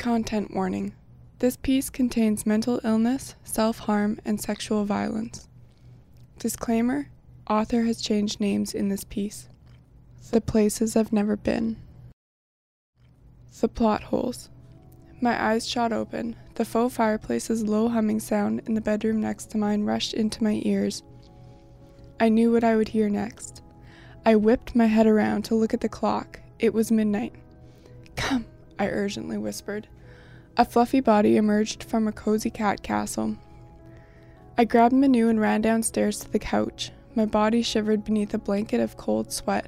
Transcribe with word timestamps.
Content 0.00 0.54
warning. 0.54 0.94
This 1.40 1.58
piece 1.58 1.90
contains 1.90 2.46
mental 2.46 2.80
illness, 2.82 3.34
self 3.44 3.80
harm, 3.80 4.18
and 4.24 4.40
sexual 4.40 4.86
violence. 4.86 5.46
Disclaimer 6.38 7.10
Author 7.50 7.82
has 7.82 8.00
changed 8.00 8.40
names 8.40 8.72
in 8.72 8.88
this 8.88 9.04
piece. 9.04 9.50
The 10.30 10.40
places 10.40 10.96
I've 10.96 11.12
never 11.12 11.36
been. 11.36 11.76
The 13.60 13.68
plot 13.68 14.04
holes. 14.04 14.48
My 15.20 15.38
eyes 15.38 15.68
shot 15.68 15.92
open. 15.92 16.34
The 16.54 16.64
faux 16.64 16.94
fireplace's 16.96 17.64
low 17.68 17.90
humming 17.90 18.20
sound 18.20 18.62
in 18.64 18.72
the 18.72 18.80
bedroom 18.80 19.20
next 19.20 19.50
to 19.50 19.58
mine 19.58 19.84
rushed 19.84 20.14
into 20.14 20.42
my 20.42 20.62
ears. 20.64 21.02
I 22.18 22.30
knew 22.30 22.50
what 22.50 22.64
I 22.64 22.74
would 22.74 22.88
hear 22.88 23.10
next. 23.10 23.60
I 24.24 24.36
whipped 24.36 24.74
my 24.74 24.86
head 24.86 25.06
around 25.06 25.42
to 25.44 25.54
look 25.54 25.74
at 25.74 25.82
the 25.82 25.90
clock. 25.90 26.40
It 26.58 26.72
was 26.72 26.90
midnight. 26.90 27.34
Come, 28.16 28.46
I 28.80 28.88
urgently 28.88 29.36
whispered. 29.36 29.86
A 30.56 30.64
fluffy 30.64 31.00
body 31.00 31.36
emerged 31.36 31.84
from 31.84 32.08
a 32.08 32.12
cozy 32.12 32.48
cat 32.48 32.82
castle. 32.82 33.36
I 34.56 34.64
grabbed 34.64 34.94
Manu 34.94 35.28
and 35.28 35.38
ran 35.38 35.60
downstairs 35.60 36.18
to 36.20 36.32
the 36.32 36.38
couch. 36.38 36.90
My 37.14 37.26
body 37.26 37.60
shivered 37.62 38.04
beneath 38.04 38.32
a 38.32 38.38
blanket 38.38 38.80
of 38.80 38.96
cold 38.96 39.32
sweat. 39.32 39.66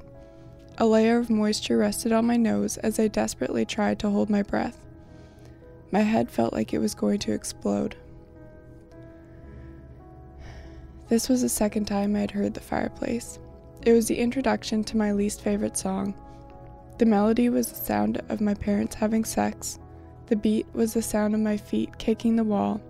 A 0.79 0.87
layer 0.87 1.19
of 1.19 1.29
moisture 1.29 1.77
rested 1.77 2.11
on 2.11 2.25
my 2.25 2.37
nose 2.37 2.77
as 2.77 2.99
I 2.99 3.07
desperately 3.07 3.65
tried 3.65 3.99
to 3.99 4.09
hold 4.09 4.31
my 4.31 4.41
breath. 4.41 4.79
My 5.91 6.01
head 6.01 6.31
felt 6.31 6.51
like 6.51 6.73
it 6.73 6.79
was 6.79 6.95
going 6.95 7.19
to 7.19 7.33
explode. 7.33 7.95
This 11.07 11.29
was 11.29 11.43
the 11.43 11.49
second 11.49 11.85
time 11.85 12.15
I 12.15 12.21
had 12.21 12.31
heard 12.31 12.55
the 12.55 12.59
fireplace. 12.61 13.37
It 13.83 13.93
was 13.93 14.07
the 14.07 14.17
introduction 14.17 14.83
to 14.85 14.97
my 14.97 15.11
least 15.11 15.41
favorite 15.41 15.77
song. 15.77 16.15
The 16.97 17.05
melody 17.05 17.49
was 17.49 17.69
the 17.69 17.75
sound 17.75 18.21
of 18.29 18.39
my 18.39 18.53
parents 18.53 18.95
having 18.95 19.25
sex. 19.25 19.79
The 20.27 20.35
beat 20.35 20.67
was 20.73 20.93
the 20.93 21.01
sound 21.01 21.33
of 21.33 21.41
my 21.41 21.57
feet 21.57 21.97
kicking 21.97 22.35
the 22.35 22.43
wall. 22.43 22.81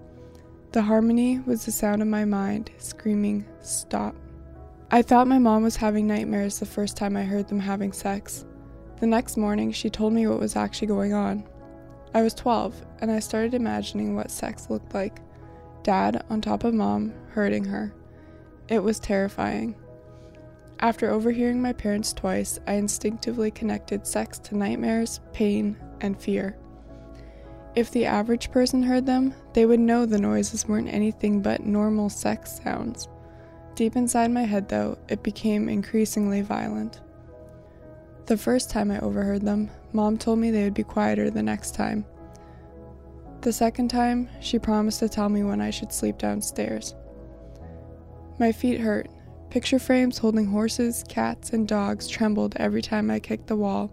The 0.71 0.82
harmony 0.82 1.40
was 1.40 1.65
the 1.65 1.71
sound 1.71 2.01
of 2.01 2.07
my 2.07 2.26
mind 2.26 2.71
screaming, 2.77 3.45
Stop. 3.62 4.15
I 4.91 5.01
thought 5.01 5.27
my 5.27 5.40
mom 5.40 5.63
was 5.63 5.76
having 5.77 6.05
nightmares 6.05 6.60
the 6.60 6.65
first 6.65 6.98
time 6.98 7.15
I 7.15 7.23
heard 7.23 7.48
them 7.48 7.60
having 7.60 7.93
sex. 7.93 8.45
The 8.99 9.07
next 9.07 9.37
morning, 9.37 9.71
she 9.71 9.90
told 9.90 10.13
me 10.13 10.27
what 10.27 10.40
was 10.40 10.55
actually 10.55 10.88
going 10.88 11.13
on. 11.13 11.43
I 12.13 12.21
was 12.21 12.34
12, 12.34 12.85
and 13.01 13.12
I 13.12 13.20
started 13.20 13.54
imagining 13.54 14.15
what 14.15 14.29
sex 14.29 14.70
looked 14.70 14.93
like 14.93 15.20
dad 15.84 16.23
on 16.29 16.41
top 16.41 16.63
of 16.63 16.73
mom, 16.73 17.13
hurting 17.29 17.65
her. 17.65 17.93
It 18.67 18.79
was 18.79 18.99
terrifying. 18.99 19.76
After 20.84 21.09
overhearing 21.09 21.62
my 21.62 21.71
parents 21.71 22.12
twice, 22.12 22.59
I 22.67 22.73
instinctively 22.73 23.51
connected 23.51 24.05
sex 24.05 24.37
to 24.39 24.57
nightmares, 24.57 25.21
pain, 25.31 25.77
and 26.01 26.20
fear. 26.20 26.57
If 27.73 27.89
the 27.89 28.05
average 28.05 28.51
person 28.51 28.84
heard 28.84 29.05
them, 29.05 29.34
they 29.54 29.65
would 29.65 29.79
know 29.79 30.05
the 30.05 30.20
noises 30.20 30.67
weren't 30.67 30.89
anything 30.89 31.41
but 31.41 31.65
normal 31.65 32.09
sex 32.09 32.59
sounds. 32.61 33.07
Deep 33.76 33.95
inside 33.95 34.29
my 34.31 34.43
head, 34.43 34.67
though, 34.67 34.98
it 35.07 35.23
became 35.23 35.70
increasingly 35.70 36.41
violent. 36.41 36.99
The 38.26 38.35
first 38.35 38.70
time 38.70 38.91
I 38.91 38.99
overheard 38.99 39.43
them, 39.43 39.71
Mom 39.93 40.17
told 40.17 40.39
me 40.39 40.51
they 40.51 40.65
would 40.65 40.73
be 40.73 40.84
quieter 40.84 41.29
the 41.29 41.41
next 41.41 41.76
time. 41.76 42.04
The 43.39 43.54
second 43.54 43.87
time, 43.87 44.27
she 44.41 44.59
promised 44.59 44.99
to 44.99 45.07
tell 45.07 45.29
me 45.29 45.45
when 45.45 45.61
I 45.61 45.70
should 45.70 45.93
sleep 45.93 46.17
downstairs. 46.17 46.93
My 48.37 48.51
feet 48.51 48.81
hurt, 48.81 49.09
Picture 49.54 49.77
frames 49.77 50.18
holding 50.18 50.48
horses, 50.48 51.04
cats, 51.07 51.51
and 51.51 51.68
dogs 51.68 52.07
trembled 52.07 52.55
every 52.55 52.82
time 52.82 53.12
I 53.12 53.20
kicked 53.20 53.46
the 53.46 53.55
wall. 53.55 53.91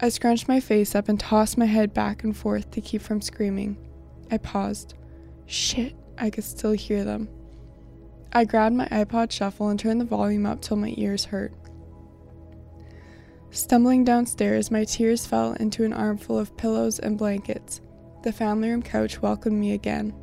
I 0.00 0.08
scrunched 0.08 0.48
my 0.48 0.58
face 0.58 0.94
up 0.94 1.10
and 1.10 1.20
tossed 1.20 1.58
my 1.58 1.66
head 1.66 1.92
back 1.92 2.24
and 2.24 2.34
forth 2.34 2.70
to 2.70 2.80
keep 2.80 3.02
from 3.02 3.20
screaming. 3.20 3.76
I 4.30 4.38
paused. 4.38 4.94
Shit, 5.44 5.94
I 6.16 6.30
could 6.30 6.44
still 6.44 6.72
hear 6.72 7.04
them. 7.04 7.28
I 8.32 8.46
grabbed 8.46 8.74
my 8.74 8.88
iPod 8.88 9.30
shuffle 9.30 9.68
and 9.68 9.78
turned 9.78 10.00
the 10.00 10.06
volume 10.06 10.46
up 10.46 10.62
till 10.62 10.78
my 10.78 10.94
ears 10.96 11.26
hurt. 11.26 11.52
Stumbling 13.50 14.02
downstairs, 14.02 14.70
my 14.70 14.84
tears 14.84 15.26
fell 15.26 15.52
into 15.60 15.84
an 15.84 15.92
armful 15.92 16.38
of 16.38 16.56
pillows 16.56 16.98
and 16.98 17.18
blankets. 17.18 17.82
The 18.22 18.32
family 18.32 18.70
room 18.70 18.82
couch 18.82 19.20
welcomed 19.20 19.60
me 19.60 19.72
again. 19.74 20.14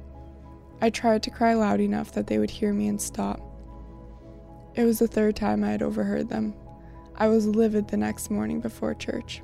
I 0.82 0.90
tried 0.90 1.22
to 1.22 1.30
cry 1.30 1.54
loud 1.54 1.80
enough 1.80 2.14
that 2.14 2.26
they 2.26 2.40
would 2.40 2.50
hear 2.50 2.74
me 2.74 2.88
and 2.88 3.00
stop. 3.00 3.52
It 4.76 4.84
was 4.84 5.00
the 5.00 5.08
third 5.08 5.36
time 5.36 5.64
I 5.64 5.72
had 5.72 5.82
overheard 5.82 6.30
them. 6.30 6.54
I 7.16 7.28
was 7.28 7.48
livid 7.48 7.88
the 7.88 7.98
next 7.98 8.30
morning 8.30 8.60
before 8.60 8.94
church. 8.94 9.42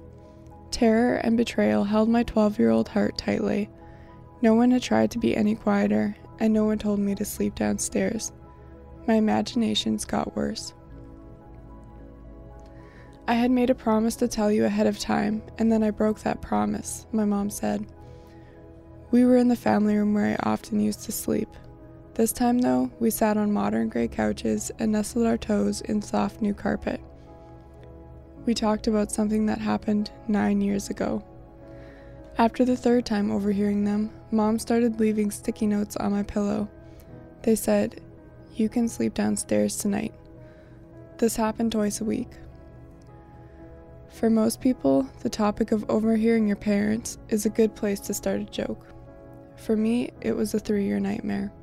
Terror 0.72 1.16
and 1.16 1.38
betrayal 1.38 1.86
held 1.86 2.10
my 2.10 2.24
12 2.24 2.60
year 2.60 2.70
old 2.70 2.90
heart 2.90 3.18
tightly. 3.18 3.70
No 4.42 4.56
one 4.56 4.72
had 4.72 4.82
tried 4.82 5.12
to 5.12 5.20
be 5.20 5.36
any 5.36 5.56
quieter, 5.56 6.16
and 6.40 6.54
no 6.54 6.66
one 6.66 6.80
told 6.80 7.00
me 7.00 7.16
to 7.16 7.24
sleep 7.24 7.56
downstairs. 7.56 8.34
My 9.08 9.16
imaginations 9.16 10.04
got 10.04 10.36
worse. 10.36 10.74
I 13.28 13.36
had 13.36 13.52
made 13.52 13.70
a 13.70 13.76
promise 13.76 14.18
to 14.18 14.28
tell 14.28 14.52
you 14.52 14.66
ahead 14.66 14.88
of 14.88 15.00
time, 15.00 15.44
and 15.58 15.72
then 15.72 15.84
I 15.84 15.92
broke 15.92 16.20
that 16.22 16.42
promise, 16.42 17.06
my 17.14 17.24
mom 17.24 17.50
said. 17.50 17.86
We 19.12 19.24
were 19.24 19.38
in 19.38 19.48
the 19.48 19.56
family 19.56 19.96
room 19.96 20.14
where 20.14 20.38
I 20.38 20.50
often 20.50 20.82
used 20.82 21.04
to 21.04 21.14
sleep. 21.14 21.50
This 22.14 22.34
time, 22.34 22.60
though, 22.60 22.92
we 23.00 23.10
sat 23.10 23.38
on 23.38 23.54
modern 23.54 23.88
gray 23.88 24.10
couches 24.10 24.70
and 24.80 24.92
nestled 24.92 25.26
our 25.26 25.38
toes 25.38 25.80
in 25.82 26.02
soft 26.02 26.42
new 26.42 26.54
carpet. 26.54 27.00
We 28.46 28.54
talked 28.54 28.88
about 28.88 29.12
something 29.12 29.46
that 29.46 29.60
happened 29.60 30.12
nine 30.28 30.60
years 30.60 30.90
ago. 30.90 31.24
After 32.38 32.66
the 32.66 32.76
third 32.76 33.06
time 33.06 33.32
overhearing 33.32 33.86
them, 33.86 34.10
Mom 34.30 34.60
started 34.60 35.00
leaving 35.00 35.32
sticky 35.32 35.68
notes 35.68 35.96
on 35.96 36.12
my 36.12 36.24
pillow. 36.24 36.68
They 37.44 37.56
said, 37.56 38.02
You 38.56 38.68
can 38.68 38.90
sleep 38.90 39.14
downstairs 39.14 39.78
tonight. 39.78 40.14
This 41.18 41.38
happened 41.38 41.72
twice 41.72 42.02
a 42.02 42.06
week. 42.06 42.32
For 44.10 44.30
most 44.30 44.60
people, 44.60 45.08
the 45.22 45.30
topic 45.30 45.72
of 45.72 45.90
overhearing 45.90 46.48
your 46.48 46.58
parents 46.58 47.18
is 47.30 47.46
a 47.46 47.50
good 47.50 47.74
place 47.74 48.02
to 48.02 48.14
start 48.14 48.42
a 48.42 48.46
joke. 48.46 48.86
For 49.56 49.78
me, 49.78 50.12
it 50.20 50.36
was 50.36 50.54
a 50.54 50.60
three 50.60 50.86
year 50.86 51.00
nightmare. 51.00 51.54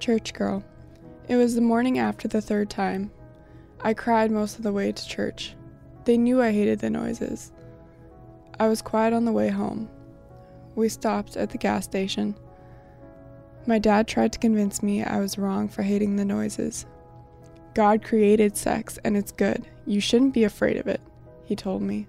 Church 0.00 0.32
girl. 0.32 0.64
It 1.28 1.36
was 1.36 1.54
the 1.54 1.60
morning 1.60 1.98
after 1.98 2.26
the 2.26 2.40
third 2.40 2.70
time. 2.70 3.10
I 3.82 3.92
cried 3.92 4.30
most 4.30 4.56
of 4.56 4.62
the 4.62 4.72
way 4.72 4.92
to 4.92 5.06
church. 5.06 5.54
They 6.06 6.16
knew 6.16 6.40
I 6.40 6.52
hated 6.52 6.78
the 6.78 6.88
noises. 6.88 7.52
I 8.58 8.66
was 8.66 8.80
quiet 8.80 9.12
on 9.12 9.26
the 9.26 9.32
way 9.32 9.50
home. 9.50 9.90
We 10.74 10.88
stopped 10.88 11.36
at 11.36 11.50
the 11.50 11.58
gas 11.58 11.84
station. 11.84 12.34
My 13.66 13.78
dad 13.78 14.08
tried 14.08 14.32
to 14.32 14.38
convince 14.38 14.82
me 14.82 15.04
I 15.04 15.20
was 15.20 15.36
wrong 15.36 15.68
for 15.68 15.82
hating 15.82 16.16
the 16.16 16.24
noises. 16.24 16.86
God 17.74 18.02
created 18.02 18.56
sex 18.56 18.98
and 19.04 19.18
it's 19.18 19.32
good. 19.32 19.66
You 19.84 20.00
shouldn't 20.00 20.32
be 20.32 20.44
afraid 20.44 20.78
of 20.78 20.86
it, 20.86 21.02
he 21.44 21.54
told 21.54 21.82
me. 21.82 22.06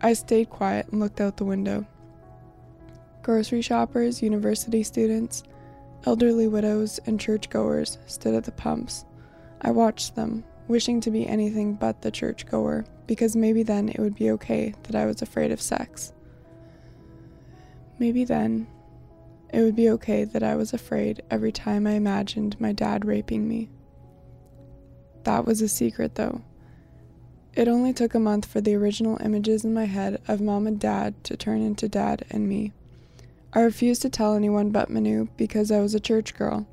I 0.00 0.14
stayed 0.14 0.50
quiet 0.50 0.88
and 0.88 0.98
looked 0.98 1.20
out 1.20 1.36
the 1.36 1.44
window. 1.44 1.86
Grocery 3.22 3.62
shoppers, 3.62 4.20
university 4.20 4.82
students, 4.82 5.44
Elderly 6.04 6.46
widows 6.46 7.00
and 7.06 7.18
churchgoers 7.18 7.98
stood 8.06 8.34
at 8.34 8.44
the 8.44 8.52
pumps. 8.52 9.04
I 9.60 9.70
watched 9.70 10.14
them, 10.14 10.44
wishing 10.68 11.00
to 11.00 11.10
be 11.10 11.26
anything 11.26 11.74
but 11.74 12.02
the 12.02 12.10
churchgoer, 12.10 12.84
because 13.06 13.34
maybe 13.34 13.62
then 13.62 13.88
it 13.88 13.98
would 13.98 14.14
be 14.14 14.30
okay 14.32 14.74
that 14.84 14.94
I 14.94 15.06
was 15.06 15.22
afraid 15.22 15.50
of 15.50 15.60
sex. 15.60 16.12
Maybe 17.98 18.24
then 18.24 18.66
it 19.52 19.62
would 19.62 19.76
be 19.76 19.90
okay 19.90 20.24
that 20.24 20.42
I 20.42 20.56
was 20.56 20.72
afraid 20.72 21.22
every 21.30 21.52
time 21.52 21.86
I 21.86 21.92
imagined 21.92 22.60
my 22.60 22.72
dad 22.72 23.04
raping 23.04 23.48
me. 23.48 23.70
That 25.24 25.44
was 25.46 25.60
a 25.62 25.68
secret, 25.68 26.14
though. 26.14 26.42
It 27.54 27.68
only 27.68 27.94
took 27.94 28.14
a 28.14 28.20
month 28.20 28.44
for 28.44 28.60
the 28.60 28.74
original 28.74 29.18
images 29.22 29.64
in 29.64 29.72
my 29.72 29.86
head 29.86 30.20
of 30.28 30.42
mom 30.42 30.66
and 30.66 30.78
dad 30.78 31.24
to 31.24 31.36
turn 31.36 31.62
into 31.62 31.88
dad 31.88 32.24
and 32.30 32.46
me. 32.46 32.72
I 33.56 33.62
refused 33.62 34.02
to 34.02 34.10
tell 34.10 34.34
anyone 34.34 34.68
but 34.68 34.90
Manu 34.90 35.28
because 35.38 35.72
I 35.72 35.80
was 35.80 35.94
a 35.94 35.98
church 35.98 36.34
girl, 36.34 36.66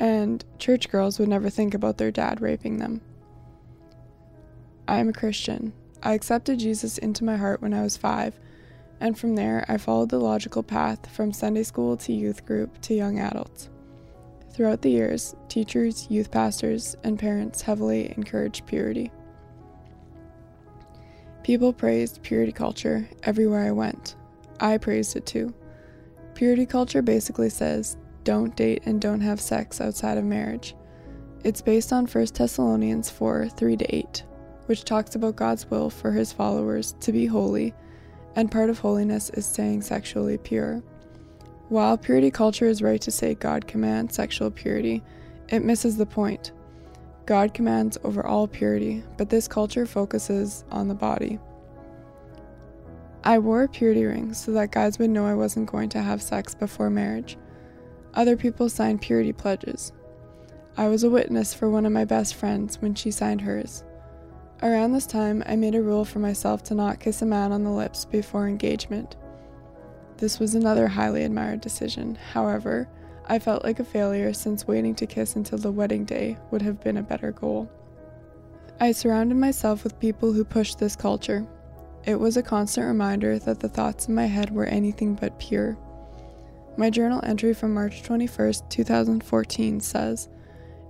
and 0.00 0.42
church 0.58 0.88
girls 0.88 1.18
would 1.18 1.28
never 1.28 1.50
think 1.50 1.74
about 1.74 1.98
their 1.98 2.10
dad 2.10 2.40
raping 2.40 2.78
them. 2.78 3.02
I 4.88 5.00
am 5.00 5.10
a 5.10 5.12
Christian. 5.12 5.74
I 6.02 6.14
accepted 6.14 6.60
Jesus 6.60 6.96
into 6.96 7.24
my 7.24 7.36
heart 7.36 7.60
when 7.60 7.74
I 7.74 7.82
was 7.82 7.98
five, 7.98 8.40
and 9.00 9.18
from 9.18 9.34
there 9.34 9.66
I 9.68 9.76
followed 9.76 10.08
the 10.08 10.18
logical 10.18 10.62
path 10.62 11.14
from 11.14 11.30
Sunday 11.30 11.62
school 11.62 11.98
to 11.98 12.12
youth 12.14 12.46
group 12.46 12.80
to 12.80 12.94
young 12.94 13.18
adults. 13.18 13.68
Throughout 14.54 14.80
the 14.80 14.90
years, 14.90 15.36
teachers, 15.50 16.06
youth 16.08 16.30
pastors, 16.30 16.96
and 17.04 17.18
parents 17.18 17.60
heavily 17.60 18.14
encouraged 18.16 18.64
purity. 18.64 19.12
People 21.42 21.74
praised 21.74 22.22
purity 22.22 22.52
culture 22.52 23.06
everywhere 23.24 23.66
I 23.66 23.72
went. 23.72 24.16
I 24.58 24.78
praised 24.78 25.14
it 25.14 25.26
too. 25.26 25.52
Purity 26.38 26.66
culture 26.66 27.02
basically 27.02 27.50
says 27.50 27.96
don't 28.22 28.54
date 28.54 28.84
and 28.86 29.00
don't 29.00 29.20
have 29.20 29.40
sex 29.40 29.80
outside 29.80 30.16
of 30.16 30.24
marriage. 30.24 30.76
It's 31.42 31.60
based 31.60 31.92
on 31.92 32.06
1 32.06 32.26
Thessalonians 32.32 33.10
4 33.10 33.48
3 33.48 33.76
8, 33.80 34.22
which 34.66 34.84
talks 34.84 35.16
about 35.16 35.34
God's 35.34 35.68
will 35.68 35.90
for 35.90 36.12
his 36.12 36.32
followers 36.32 36.94
to 37.00 37.10
be 37.10 37.26
holy 37.26 37.74
and 38.36 38.52
part 38.52 38.70
of 38.70 38.78
holiness 38.78 39.30
is 39.30 39.46
staying 39.46 39.82
sexually 39.82 40.38
pure. 40.38 40.80
While 41.70 41.98
purity 41.98 42.30
culture 42.30 42.66
is 42.66 42.82
right 42.82 43.00
to 43.00 43.10
say 43.10 43.34
God 43.34 43.66
commands 43.66 44.14
sexual 44.14 44.52
purity, 44.52 45.02
it 45.48 45.64
misses 45.64 45.96
the 45.96 46.06
point. 46.06 46.52
God 47.26 47.52
commands 47.52 47.98
over 48.04 48.24
all 48.24 48.46
purity, 48.46 49.02
but 49.16 49.28
this 49.28 49.48
culture 49.48 49.86
focuses 49.86 50.62
on 50.70 50.86
the 50.86 50.94
body. 50.94 51.40
I 53.28 53.38
wore 53.38 53.64
a 53.64 53.68
purity 53.68 54.06
ring 54.06 54.32
so 54.32 54.52
that 54.52 54.70
guys 54.70 54.98
would 54.98 55.10
know 55.10 55.26
I 55.26 55.34
wasn't 55.34 55.70
going 55.70 55.90
to 55.90 56.00
have 56.00 56.22
sex 56.22 56.54
before 56.54 56.88
marriage. 56.88 57.36
Other 58.14 58.38
people 58.38 58.70
signed 58.70 59.02
purity 59.02 59.34
pledges. 59.34 59.92
I 60.78 60.88
was 60.88 61.04
a 61.04 61.10
witness 61.10 61.52
for 61.52 61.68
one 61.68 61.84
of 61.84 61.92
my 61.92 62.06
best 62.06 62.36
friends 62.36 62.80
when 62.80 62.94
she 62.94 63.10
signed 63.10 63.42
hers. 63.42 63.84
Around 64.62 64.92
this 64.92 65.06
time, 65.06 65.42
I 65.44 65.56
made 65.56 65.74
a 65.74 65.82
rule 65.82 66.06
for 66.06 66.20
myself 66.20 66.62
to 66.64 66.74
not 66.74 67.00
kiss 67.00 67.20
a 67.20 67.26
man 67.26 67.52
on 67.52 67.64
the 67.64 67.70
lips 67.70 68.06
before 68.06 68.48
engagement. 68.48 69.16
This 70.16 70.38
was 70.38 70.54
another 70.54 70.88
highly 70.88 71.22
admired 71.24 71.60
decision. 71.60 72.14
However, 72.32 72.88
I 73.26 73.40
felt 73.40 73.62
like 73.62 73.78
a 73.78 73.84
failure 73.84 74.32
since 74.32 74.66
waiting 74.66 74.94
to 74.94 75.06
kiss 75.06 75.36
until 75.36 75.58
the 75.58 75.70
wedding 75.70 76.06
day 76.06 76.38
would 76.50 76.62
have 76.62 76.80
been 76.80 76.96
a 76.96 77.02
better 77.02 77.32
goal. 77.32 77.70
I 78.80 78.92
surrounded 78.92 79.36
myself 79.36 79.84
with 79.84 80.00
people 80.00 80.32
who 80.32 80.44
pushed 80.46 80.78
this 80.78 80.96
culture. 80.96 81.46
It 82.08 82.18
was 82.18 82.38
a 82.38 82.42
constant 82.42 82.86
reminder 82.86 83.38
that 83.40 83.60
the 83.60 83.68
thoughts 83.68 84.08
in 84.08 84.14
my 84.14 84.24
head 84.24 84.50
were 84.50 84.64
anything 84.64 85.14
but 85.14 85.38
pure. 85.38 85.76
My 86.78 86.88
journal 86.88 87.20
entry 87.22 87.52
from 87.52 87.74
March 87.74 88.02
21st, 88.02 88.70
2014 88.70 89.80
says, 89.80 90.30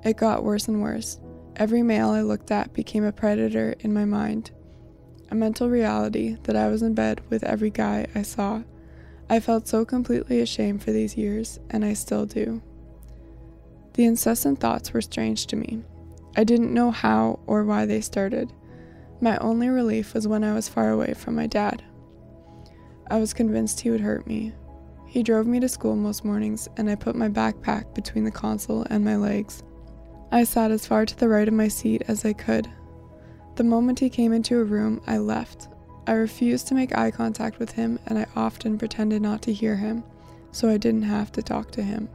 It 0.05 0.17
got 0.17 0.45
worse 0.45 0.69
and 0.69 0.81
worse. 0.81 1.19
Every 1.57 1.83
male 1.83 2.11
I 2.11 2.21
looked 2.21 2.53
at 2.53 2.73
became 2.73 3.03
a 3.03 3.11
predator 3.11 3.75
in 3.81 3.93
my 3.93 4.05
mind. 4.05 4.53
A 5.33 5.35
mental 5.35 5.69
reality 5.69 6.37
that 6.45 6.55
I 6.55 6.69
was 6.69 6.83
in 6.83 6.95
bed 6.95 7.21
with 7.31 7.43
every 7.43 7.71
guy 7.71 8.07
I 8.15 8.23
saw. 8.23 8.63
I 9.29 9.41
felt 9.41 9.67
so 9.67 9.85
completely 9.85 10.39
ashamed 10.39 10.85
for 10.85 10.93
these 10.93 11.17
years, 11.17 11.59
and 11.69 11.85
I 11.85 11.95
still 11.95 12.27
do. 12.27 12.63
The 13.95 14.05
incessant 14.05 14.61
thoughts 14.61 14.93
were 14.93 15.01
strange 15.01 15.49
to 15.49 15.57
me. 15.57 15.83
I 16.37 16.45
didn't 16.45 16.73
know 16.73 16.93
how 16.93 17.41
or 17.45 17.65
why 17.65 17.87
they 17.87 18.03
started. 18.03 18.53
My 19.21 19.37
only 19.39 19.69
relief 19.69 20.15
was 20.15 20.29
when 20.29 20.45
I 20.45 20.55
was 20.55 20.69
far 20.69 20.91
away 20.91 21.15
from 21.15 21.35
my 21.35 21.47
dad. 21.47 21.83
I 23.11 23.19
was 23.19 23.33
convinced 23.33 23.81
he 23.81 23.91
would 23.91 24.01
hurt 24.01 24.27
me. 24.27 24.53
He 25.07 25.23
drove 25.23 25.47
me 25.47 25.59
to 25.61 25.69
school 25.69 25.97
most 25.97 26.25
mornings, 26.25 26.69
and 26.77 26.89
I 26.89 26.95
put 26.95 27.17
my 27.17 27.29
backpack 27.29 27.95
between 27.95 28.25
the 28.25 28.31
console 28.31 28.87
and 28.91 29.05
my 29.05 29.17
legs. 29.17 29.63
I 30.31 30.45
sat 30.45 30.71
as 30.71 30.87
far 30.87 31.07
to 31.07 31.17
the 31.17 31.29
right 31.29 31.49
of 31.49 31.55
my 31.55 31.69
seat 31.69 32.03
as 32.07 32.25
I 32.25 32.35
could. 32.35 32.69
The 33.57 33.65
moment 33.65 33.99
he 33.99 34.11
came 34.11 34.33
into 34.33 34.61
a 34.61 34.65
room, 34.65 35.01
I 35.07 35.19
left, 35.19 35.69
I 36.07 36.13
refused 36.13 36.69
to 36.69 36.75
make 36.75 36.97
eye 36.97 37.11
contact 37.11 37.59
with 37.59 37.73
him, 37.73 37.99
and 38.07 38.19
I 38.19 38.27
often 38.37 38.79
pretended 38.79 39.21
not 39.21 39.43
to 39.43 39.53
hear 39.53 39.77
him, 39.77 40.05
so 40.53 40.71
I 40.71 40.77
didn't 40.77 41.03
have 41.03 41.33
to 41.33 41.43
talk 41.43 41.71
to 41.73 41.83
him. 41.83 42.09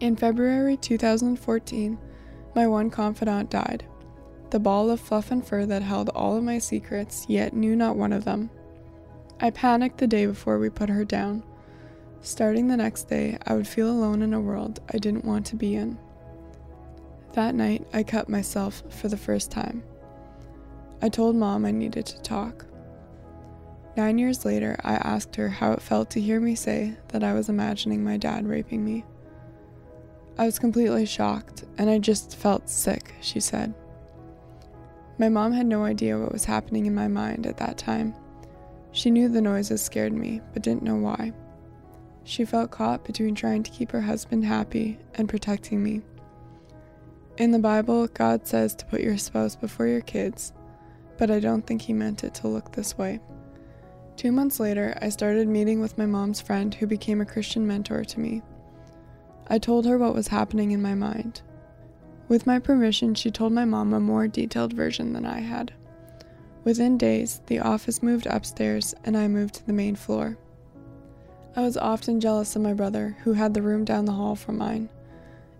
In 0.00 0.16
February 0.16 0.76
2014, 0.76 1.98
my 2.54 2.66
one 2.66 2.90
confidant 2.90 3.50
died. 3.50 3.86
The 4.52 4.60
ball 4.60 4.90
of 4.90 5.00
fluff 5.00 5.30
and 5.30 5.42
fur 5.42 5.64
that 5.64 5.80
held 5.80 6.10
all 6.10 6.36
of 6.36 6.44
my 6.44 6.58
secrets, 6.58 7.24
yet 7.26 7.54
knew 7.54 7.74
not 7.74 7.96
one 7.96 8.12
of 8.12 8.26
them. 8.26 8.50
I 9.40 9.48
panicked 9.48 9.96
the 9.96 10.06
day 10.06 10.26
before 10.26 10.58
we 10.58 10.68
put 10.68 10.90
her 10.90 11.06
down. 11.06 11.42
Starting 12.20 12.68
the 12.68 12.76
next 12.76 13.04
day, 13.04 13.38
I 13.46 13.54
would 13.54 13.66
feel 13.66 13.88
alone 13.90 14.20
in 14.20 14.34
a 14.34 14.40
world 14.42 14.80
I 14.92 14.98
didn't 14.98 15.24
want 15.24 15.46
to 15.46 15.56
be 15.56 15.74
in. 15.74 15.98
That 17.32 17.54
night, 17.54 17.86
I 17.94 18.02
cut 18.02 18.28
myself 18.28 18.82
for 18.90 19.08
the 19.08 19.16
first 19.16 19.50
time. 19.50 19.82
I 21.00 21.08
told 21.08 21.34
mom 21.34 21.64
I 21.64 21.70
needed 21.70 22.04
to 22.04 22.20
talk. 22.20 22.66
Nine 23.96 24.18
years 24.18 24.44
later, 24.44 24.76
I 24.84 24.96
asked 24.96 25.34
her 25.36 25.48
how 25.48 25.72
it 25.72 25.80
felt 25.80 26.10
to 26.10 26.20
hear 26.20 26.40
me 26.40 26.56
say 26.56 26.94
that 27.08 27.24
I 27.24 27.32
was 27.32 27.48
imagining 27.48 28.04
my 28.04 28.18
dad 28.18 28.46
raping 28.46 28.84
me. 28.84 29.06
I 30.36 30.44
was 30.44 30.58
completely 30.58 31.06
shocked, 31.06 31.64
and 31.78 31.88
I 31.88 31.98
just 31.98 32.36
felt 32.36 32.68
sick, 32.68 33.14
she 33.22 33.40
said. 33.40 33.72
My 35.22 35.28
mom 35.28 35.52
had 35.52 35.66
no 35.68 35.84
idea 35.84 36.18
what 36.18 36.32
was 36.32 36.46
happening 36.46 36.86
in 36.86 36.96
my 36.96 37.06
mind 37.06 37.46
at 37.46 37.56
that 37.58 37.78
time. 37.78 38.12
She 38.90 39.08
knew 39.08 39.28
the 39.28 39.40
noises 39.40 39.80
scared 39.80 40.12
me, 40.12 40.40
but 40.52 40.64
didn't 40.64 40.82
know 40.82 40.96
why. 40.96 41.32
She 42.24 42.44
felt 42.44 42.72
caught 42.72 43.04
between 43.04 43.36
trying 43.36 43.62
to 43.62 43.70
keep 43.70 43.92
her 43.92 44.00
husband 44.00 44.44
happy 44.44 44.98
and 45.14 45.28
protecting 45.28 45.80
me. 45.80 46.02
In 47.38 47.52
the 47.52 47.60
Bible, 47.60 48.08
God 48.08 48.48
says 48.48 48.74
to 48.74 48.86
put 48.86 49.00
your 49.00 49.16
spouse 49.16 49.54
before 49.54 49.86
your 49.86 50.00
kids, 50.00 50.52
but 51.18 51.30
I 51.30 51.38
don't 51.38 51.64
think 51.64 51.82
he 51.82 51.92
meant 51.92 52.24
it 52.24 52.34
to 52.34 52.48
look 52.48 52.72
this 52.72 52.98
way. 52.98 53.20
Two 54.16 54.32
months 54.32 54.58
later, 54.58 54.98
I 55.00 55.10
started 55.10 55.46
meeting 55.46 55.80
with 55.80 55.98
my 55.98 56.06
mom's 56.06 56.40
friend 56.40 56.74
who 56.74 56.88
became 56.88 57.20
a 57.20 57.24
Christian 57.24 57.64
mentor 57.64 58.04
to 58.04 58.18
me. 58.18 58.42
I 59.46 59.60
told 59.60 59.86
her 59.86 59.98
what 59.98 60.16
was 60.16 60.26
happening 60.26 60.72
in 60.72 60.82
my 60.82 60.96
mind. 60.96 61.42
With 62.32 62.46
my 62.46 62.58
permission, 62.60 63.14
she 63.14 63.30
told 63.30 63.52
my 63.52 63.66
mom 63.66 63.92
a 63.92 64.00
more 64.00 64.26
detailed 64.26 64.72
version 64.72 65.12
than 65.12 65.26
I 65.26 65.40
had. 65.40 65.74
Within 66.64 66.96
days, 66.96 67.42
the 67.44 67.58
office 67.58 68.02
moved 68.02 68.24
upstairs 68.24 68.94
and 69.04 69.18
I 69.18 69.28
moved 69.28 69.56
to 69.56 69.66
the 69.66 69.74
main 69.74 69.96
floor. 69.96 70.38
I 71.54 71.60
was 71.60 71.76
often 71.76 72.20
jealous 72.20 72.56
of 72.56 72.62
my 72.62 72.72
brother, 72.72 73.18
who 73.24 73.34
had 73.34 73.52
the 73.52 73.60
room 73.60 73.84
down 73.84 74.06
the 74.06 74.12
hall 74.12 74.34
from 74.34 74.56
mine. 74.56 74.88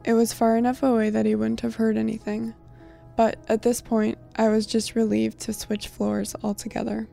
It 0.03 0.15
was 0.15 0.33
far 0.33 0.57
enough 0.57 0.83
away 0.83 1.11
that 1.11 1.27
he 1.27 1.35
wouldn't 1.35 1.61
have 1.61 1.75
heard 1.75 1.99
anything, 1.99 2.55
but 3.17 3.37
at 3.49 3.61
this 3.61 3.83
point, 3.83 4.17
I 4.37 4.49
was 4.49 4.65
just 4.65 4.95
relieved 4.95 5.41
to 5.41 5.53
switch 5.53 5.89
floors 5.89 6.35
altogether. 6.43 7.07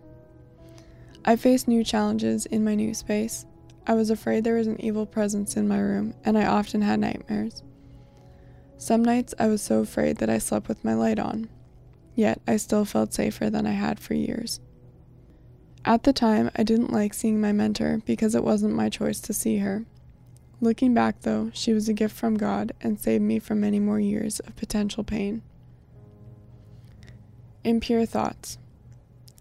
I 1.25 1.35
faced 1.35 1.67
new 1.67 1.83
challenges 1.83 2.45
in 2.45 2.63
my 2.63 2.75
new 2.75 2.93
space. 2.93 3.45
I 3.85 3.93
was 3.95 4.09
afraid 4.09 4.45
there 4.45 4.55
was 4.55 4.67
an 4.67 4.79
evil 4.79 5.05
presence 5.05 5.57
in 5.57 5.67
my 5.67 5.79
room, 5.79 6.13
and 6.23 6.37
I 6.37 6.45
often 6.45 6.81
had 6.81 7.01
nightmares. 7.01 7.61
Some 8.79 9.03
nights 9.03 9.33
I 9.37 9.47
was 9.47 9.61
so 9.61 9.81
afraid 9.81 10.17
that 10.17 10.29
I 10.29 10.37
slept 10.37 10.69
with 10.69 10.85
my 10.85 10.93
light 10.93 11.19
on, 11.19 11.49
yet 12.15 12.39
I 12.47 12.55
still 12.55 12.85
felt 12.85 13.13
safer 13.13 13.49
than 13.49 13.67
I 13.67 13.73
had 13.73 13.99
for 13.99 14.13
years. 14.13 14.61
At 15.83 16.03
the 16.03 16.13
time, 16.13 16.49
I 16.55 16.63
didn't 16.63 16.93
like 16.93 17.13
seeing 17.13 17.41
my 17.41 17.51
mentor 17.51 18.01
because 18.05 18.35
it 18.35 18.43
wasn't 18.43 18.73
my 18.73 18.87
choice 18.87 19.19
to 19.19 19.33
see 19.33 19.57
her. 19.57 19.85
Looking 20.61 20.93
back, 20.93 21.21
though, 21.21 21.51
she 21.53 21.73
was 21.73 21.89
a 21.89 21.93
gift 21.93 22.15
from 22.15 22.37
God 22.37 22.71
and 22.79 22.97
saved 22.97 23.21
me 23.21 23.37
from 23.37 23.59
many 23.59 23.81
more 23.81 23.99
years 23.99 24.39
of 24.39 24.55
potential 24.55 25.03
pain. 25.03 25.41
Impure 27.65 28.05
thoughts. 28.05 28.57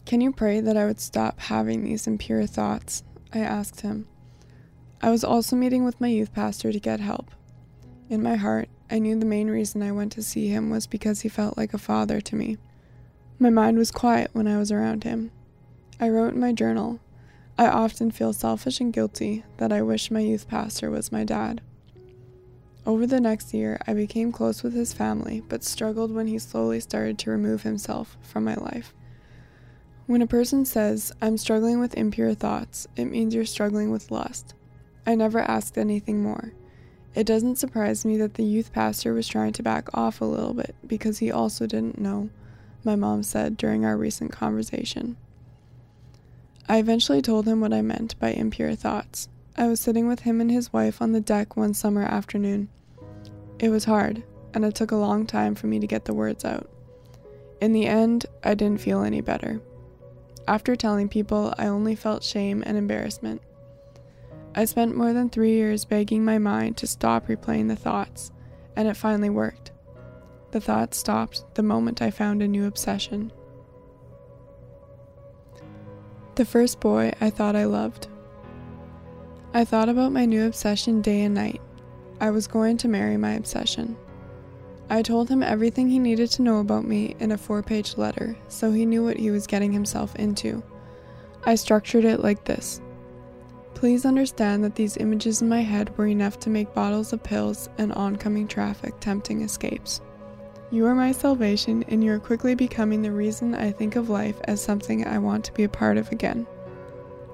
Can 0.04 0.20
you 0.20 0.32
pray 0.32 0.60
that 0.60 0.76
I 0.76 0.84
would 0.84 1.00
stop 1.00 1.38
having 1.38 1.84
these 1.84 2.08
impure 2.08 2.44
thoughts? 2.46 3.04
I 3.32 3.38
asked 3.38 3.82
him. 3.82 4.08
I 5.00 5.10
was 5.10 5.22
also 5.22 5.54
meeting 5.54 5.84
with 5.84 6.00
my 6.00 6.08
youth 6.08 6.34
pastor 6.34 6.72
to 6.72 6.80
get 6.80 6.98
help. 6.98 7.30
In 8.08 8.20
my 8.20 8.34
heart, 8.34 8.68
I 8.90 8.98
knew 8.98 9.18
the 9.18 9.26
main 9.26 9.48
reason 9.48 9.82
I 9.82 9.92
went 9.92 10.12
to 10.12 10.22
see 10.22 10.48
him 10.48 10.70
was 10.70 10.86
because 10.86 11.20
he 11.20 11.28
felt 11.28 11.58
like 11.58 11.74
a 11.74 11.78
father 11.78 12.20
to 12.22 12.36
me. 12.36 12.56
My 13.38 13.50
mind 13.50 13.76
was 13.76 13.90
quiet 13.90 14.30
when 14.32 14.48
I 14.48 14.58
was 14.58 14.72
around 14.72 15.04
him. 15.04 15.30
I 16.00 16.08
wrote 16.08 16.34
in 16.34 16.40
my 16.40 16.52
journal, 16.52 17.00
I 17.58 17.66
often 17.66 18.10
feel 18.10 18.32
selfish 18.32 18.80
and 18.80 18.92
guilty 18.92 19.44
that 19.56 19.72
I 19.72 19.82
wish 19.82 20.10
my 20.10 20.20
youth 20.20 20.48
pastor 20.48 20.90
was 20.90 21.12
my 21.12 21.24
dad. 21.24 21.60
Over 22.86 23.06
the 23.06 23.20
next 23.20 23.52
year, 23.52 23.78
I 23.86 23.92
became 23.92 24.32
close 24.32 24.62
with 24.62 24.72
his 24.72 24.94
family, 24.94 25.42
but 25.48 25.64
struggled 25.64 26.10
when 26.10 26.28
he 26.28 26.38
slowly 26.38 26.80
started 26.80 27.18
to 27.18 27.30
remove 27.30 27.62
himself 27.62 28.16
from 28.22 28.44
my 28.44 28.54
life. 28.54 28.94
When 30.06 30.22
a 30.22 30.26
person 30.26 30.64
says, 30.64 31.12
I'm 31.20 31.36
struggling 31.36 31.80
with 31.80 31.94
impure 31.94 32.32
thoughts, 32.32 32.86
it 32.96 33.04
means 33.04 33.34
you're 33.34 33.44
struggling 33.44 33.90
with 33.90 34.10
lust. 34.10 34.54
I 35.06 35.16
never 35.16 35.40
asked 35.40 35.76
anything 35.76 36.22
more. 36.22 36.54
It 37.18 37.26
doesn't 37.26 37.56
surprise 37.56 38.04
me 38.04 38.16
that 38.18 38.34
the 38.34 38.44
youth 38.44 38.72
pastor 38.72 39.12
was 39.12 39.26
trying 39.26 39.52
to 39.54 39.62
back 39.64 39.88
off 39.92 40.20
a 40.20 40.24
little 40.24 40.54
bit 40.54 40.76
because 40.86 41.18
he 41.18 41.32
also 41.32 41.66
didn't 41.66 41.98
know, 41.98 42.30
my 42.84 42.94
mom 42.94 43.24
said 43.24 43.56
during 43.56 43.84
our 43.84 43.96
recent 43.96 44.30
conversation. 44.30 45.16
I 46.68 46.78
eventually 46.78 47.20
told 47.20 47.48
him 47.48 47.60
what 47.60 47.72
I 47.72 47.82
meant 47.82 48.16
by 48.20 48.30
impure 48.30 48.76
thoughts. 48.76 49.28
I 49.56 49.66
was 49.66 49.80
sitting 49.80 50.06
with 50.06 50.20
him 50.20 50.40
and 50.40 50.48
his 50.48 50.72
wife 50.72 51.02
on 51.02 51.10
the 51.10 51.20
deck 51.20 51.56
one 51.56 51.74
summer 51.74 52.02
afternoon. 52.02 52.68
It 53.58 53.70
was 53.70 53.86
hard, 53.86 54.22
and 54.54 54.64
it 54.64 54.76
took 54.76 54.92
a 54.92 54.96
long 54.96 55.26
time 55.26 55.56
for 55.56 55.66
me 55.66 55.80
to 55.80 55.88
get 55.88 56.04
the 56.04 56.14
words 56.14 56.44
out. 56.44 56.70
In 57.60 57.72
the 57.72 57.86
end, 57.86 58.26
I 58.44 58.54
didn't 58.54 58.80
feel 58.80 59.02
any 59.02 59.22
better. 59.22 59.60
After 60.46 60.76
telling 60.76 61.08
people, 61.08 61.52
I 61.58 61.66
only 61.66 61.96
felt 61.96 62.22
shame 62.22 62.62
and 62.64 62.76
embarrassment. 62.76 63.42
I 64.58 64.64
spent 64.64 64.96
more 64.96 65.12
than 65.12 65.30
three 65.30 65.52
years 65.52 65.84
begging 65.84 66.24
my 66.24 66.38
mind 66.38 66.78
to 66.78 66.88
stop 66.88 67.28
replaying 67.28 67.68
the 67.68 67.76
thoughts, 67.76 68.32
and 68.74 68.88
it 68.88 68.96
finally 68.96 69.30
worked. 69.30 69.70
The 70.50 70.60
thoughts 70.60 70.98
stopped 70.98 71.44
the 71.54 71.62
moment 71.62 72.02
I 72.02 72.10
found 72.10 72.42
a 72.42 72.48
new 72.48 72.64
obsession. 72.64 73.30
The 76.34 76.44
first 76.44 76.80
boy 76.80 77.12
I 77.20 77.30
thought 77.30 77.54
I 77.54 77.66
loved. 77.66 78.08
I 79.54 79.64
thought 79.64 79.88
about 79.88 80.10
my 80.10 80.24
new 80.24 80.44
obsession 80.44 81.02
day 81.02 81.22
and 81.22 81.36
night. 81.36 81.62
I 82.20 82.30
was 82.30 82.48
going 82.48 82.78
to 82.78 82.88
marry 82.88 83.16
my 83.16 83.34
obsession. 83.34 83.96
I 84.90 85.02
told 85.02 85.28
him 85.28 85.44
everything 85.44 85.88
he 85.88 86.00
needed 86.00 86.32
to 86.32 86.42
know 86.42 86.58
about 86.58 86.84
me 86.84 87.14
in 87.20 87.30
a 87.30 87.38
four 87.38 87.62
page 87.62 87.96
letter, 87.96 88.36
so 88.48 88.72
he 88.72 88.86
knew 88.86 89.04
what 89.04 89.18
he 89.18 89.30
was 89.30 89.46
getting 89.46 89.70
himself 89.70 90.16
into. 90.16 90.64
I 91.44 91.54
structured 91.54 92.04
it 92.04 92.24
like 92.24 92.44
this 92.44 92.80
Please 93.78 94.04
understand 94.04 94.64
that 94.64 94.74
these 94.74 94.96
images 94.96 95.40
in 95.40 95.48
my 95.48 95.60
head 95.60 95.96
were 95.96 96.08
enough 96.08 96.40
to 96.40 96.50
make 96.50 96.74
bottles 96.74 97.12
of 97.12 97.22
pills 97.22 97.68
and 97.78 97.92
oncoming 97.92 98.48
traffic 98.48 98.92
tempting 98.98 99.42
escapes. 99.42 100.00
You 100.72 100.84
are 100.86 100.96
my 100.96 101.12
salvation, 101.12 101.84
and 101.86 102.02
you 102.02 102.10
are 102.10 102.18
quickly 102.18 102.56
becoming 102.56 103.02
the 103.02 103.12
reason 103.12 103.54
I 103.54 103.70
think 103.70 103.94
of 103.94 104.10
life 104.10 104.34
as 104.48 104.60
something 104.60 105.06
I 105.06 105.18
want 105.18 105.44
to 105.44 105.52
be 105.52 105.62
a 105.62 105.68
part 105.68 105.96
of 105.96 106.10
again. 106.10 106.44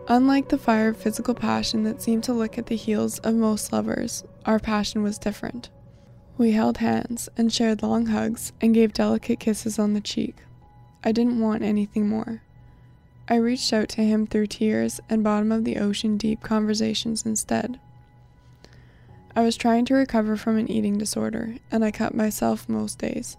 Unlike 0.08 0.50
the 0.50 0.58
fire 0.58 0.90
of 0.90 0.98
physical 0.98 1.32
passion 1.32 1.82
that 1.84 2.02
seemed 2.02 2.24
to 2.24 2.34
lick 2.34 2.58
at 2.58 2.66
the 2.66 2.76
heels 2.76 3.20
of 3.20 3.34
most 3.34 3.72
lovers, 3.72 4.22
our 4.44 4.58
passion 4.58 5.02
was 5.02 5.16
different. 5.16 5.70
We 6.36 6.52
held 6.52 6.76
hands 6.76 7.26
and 7.38 7.50
shared 7.50 7.82
long 7.82 8.04
hugs 8.04 8.52
and 8.60 8.74
gave 8.74 8.92
delicate 8.92 9.40
kisses 9.40 9.78
on 9.78 9.94
the 9.94 10.00
cheek. 10.02 10.36
I 11.02 11.10
didn't 11.10 11.40
want 11.40 11.62
anything 11.62 12.06
more. 12.06 12.43
I 13.26 13.36
reached 13.36 13.72
out 13.72 13.88
to 13.90 14.02
him 14.02 14.26
through 14.26 14.48
tears 14.48 15.00
and 15.08 15.24
bottom 15.24 15.50
of 15.50 15.64
the 15.64 15.78
ocean 15.78 16.18
deep 16.18 16.42
conversations 16.42 17.24
instead. 17.24 17.80
I 19.34 19.42
was 19.42 19.56
trying 19.56 19.86
to 19.86 19.94
recover 19.94 20.36
from 20.36 20.58
an 20.58 20.70
eating 20.70 20.98
disorder, 20.98 21.56
and 21.70 21.84
I 21.84 21.90
cut 21.90 22.14
myself 22.14 22.68
most 22.68 22.98
days. 22.98 23.36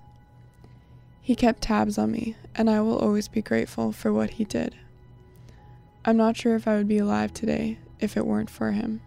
He 1.22 1.36
kept 1.36 1.62
tabs 1.62 1.98
on 1.98 2.12
me, 2.12 2.36
and 2.56 2.70
I 2.70 2.82
will 2.82 2.98
always 2.98 3.28
be 3.28 3.42
grateful 3.42 3.92
for 3.92 4.12
what 4.12 4.32
he 4.32 4.44
did. 4.44 4.76
I'm 6.04 6.18
not 6.18 6.36
sure 6.36 6.56
if 6.56 6.68
I 6.68 6.76
would 6.76 6.88
be 6.88 6.98
alive 6.98 7.34
today 7.34 7.80
if 8.00 8.18
it 8.18 8.26
weren't 8.26 8.50
for 8.50 8.72
him. 8.72 9.02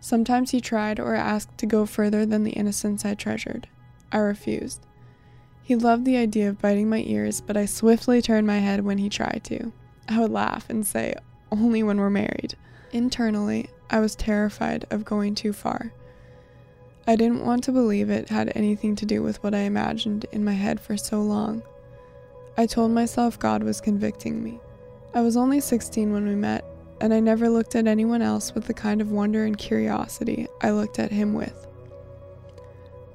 Sometimes 0.00 0.50
he 0.50 0.60
tried 0.60 0.98
or 0.98 1.14
asked 1.14 1.56
to 1.58 1.66
go 1.66 1.86
further 1.86 2.24
than 2.24 2.44
the 2.44 2.52
innocence 2.52 3.04
I 3.04 3.14
treasured. 3.14 3.68
I 4.10 4.18
refused. 4.18 4.86
He 5.70 5.76
loved 5.76 6.04
the 6.04 6.16
idea 6.16 6.48
of 6.48 6.60
biting 6.60 6.88
my 6.88 7.04
ears, 7.06 7.40
but 7.40 7.56
I 7.56 7.64
swiftly 7.64 8.20
turned 8.20 8.44
my 8.44 8.58
head 8.58 8.84
when 8.84 8.98
he 8.98 9.08
tried 9.08 9.42
to. 9.44 9.70
I 10.08 10.18
would 10.18 10.32
laugh 10.32 10.68
and 10.68 10.84
say, 10.84 11.14
Only 11.52 11.84
when 11.84 11.98
we're 11.98 12.10
married. 12.10 12.56
Internally, 12.90 13.70
I 13.88 14.00
was 14.00 14.16
terrified 14.16 14.84
of 14.90 15.04
going 15.04 15.36
too 15.36 15.52
far. 15.52 15.92
I 17.06 17.14
didn't 17.14 17.46
want 17.46 17.62
to 17.62 17.70
believe 17.70 18.10
it 18.10 18.30
had 18.30 18.50
anything 18.56 18.96
to 18.96 19.06
do 19.06 19.22
with 19.22 19.40
what 19.44 19.54
I 19.54 19.60
imagined 19.60 20.26
in 20.32 20.44
my 20.44 20.54
head 20.54 20.80
for 20.80 20.96
so 20.96 21.22
long. 21.22 21.62
I 22.58 22.66
told 22.66 22.90
myself 22.90 23.38
God 23.38 23.62
was 23.62 23.80
convicting 23.80 24.42
me. 24.42 24.58
I 25.14 25.20
was 25.20 25.36
only 25.36 25.60
16 25.60 26.12
when 26.12 26.26
we 26.26 26.34
met, 26.34 26.64
and 27.00 27.14
I 27.14 27.20
never 27.20 27.48
looked 27.48 27.76
at 27.76 27.86
anyone 27.86 28.22
else 28.22 28.56
with 28.56 28.64
the 28.64 28.74
kind 28.74 29.00
of 29.00 29.12
wonder 29.12 29.44
and 29.44 29.56
curiosity 29.56 30.48
I 30.62 30.72
looked 30.72 30.98
at 30.98 31.12
him 31.12 31.32
with. 31.32 31.68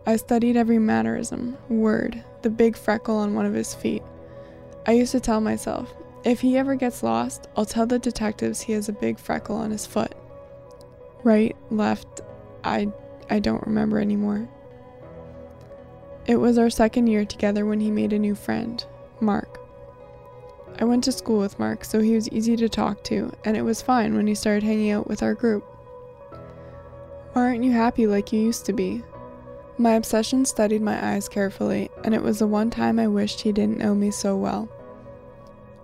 I 0.05 0.17
studied 0.17 0.57
every 0.57 0.79
mannerism, 0.79 1.57
word, 1.69 2.23
the 2.41 2.49
big 2.49 2.77
freckle 2.77 3.17
on 3.17 3.33
one 3.33 3.45
of 3.45 3.53
his 3.53 3.73
feet. 3.73 4.03
I 4.85 4.91
used 4.91 5.11
to 5.13 5.19
tell 5.19 5.41
myself, 5.41 5.93
if 6.23 6.41
he 6.41 6.57
ever 6.57 6.75
gets 6.75 7.03
lost, 7.03 7.47
I'll 7.55 7.65
tell 7.65 7.85
the 7.85 7.99
detectives 7.99 8.61
he 8.61 8.73
has 8.73 8.89
a 8.89 8.93
big 8.93 9.19
freckle 9.19 9.55
on 9.55 9.71
his 9.71 9.85
foot 9.85 10.13
right, 11.25 11.55
left, 11.71 12.21
I 12.63 12.87
I 13.29 13.39
don't 13.39 13.65
remember 13.65 13.99
anymore. 13.99 14.47
It 16.27 16.37
was 16.37 16.57
our 16.57 16.69
second 16.69 17.07
year 17.07 17.25
together 17.25 17.65
when 17.65 17.81
he 17.81 17.91
made 17.91 18.13
a 18.13 18.19
new 18.19 18.35
friend, 18.35 18.83
Mark. 19.19 19.59
I 20.79 20.85
went 20.85 21.03
to 21.05 21.11
school 21.11 21.39
with 21.39 21.59
Mark, 21.59 21.83
so 21.83 21.99
he 21.99 22.15
was 22.15 22.29
easy 22.29 22.55
to 22.57 22.69
talk 22.69 23.03
to, 23.05 23.33
and 23.43 23.57
it 23.57 23.63
was 23.63 23.81
fine 23.81 24.15
when 24.15 24.27
he 24.27 24.35
started 24.35 24.63
hanging 24.63 24.91
out 24.91 25.07
with 25.07 25.23
our 25.23 25.33
group. 25.33 25.63
Why 27.33 27.41
aren't 27.43 27.63
you 27.63 27.71
happy 27.71 28.07
like 28.07 28.31
you 28.31 28.39
used 28.39 28.65
to 28.67 28.73
be? 28.73 29.03
My 29.77 29.93
obsession 29.93 30.45
studied 30.45 30.81
my 30.81 31.13
eyes 31.13 31.27
carefully, 31.27 31.89
and 32.03 32.13
it 32.13 32.23
was 32.23 32.39
the 32.39 32.47
one 32.47 32.69
time 32.69 32.97
I 32.97 33.07
wished 33.07 33.41
he 33.41 33.51
didn't 33.51 33.77
know 33.77 33.93
me 33.93 34.09
so 34.09 34.37
well. 34.37 34.69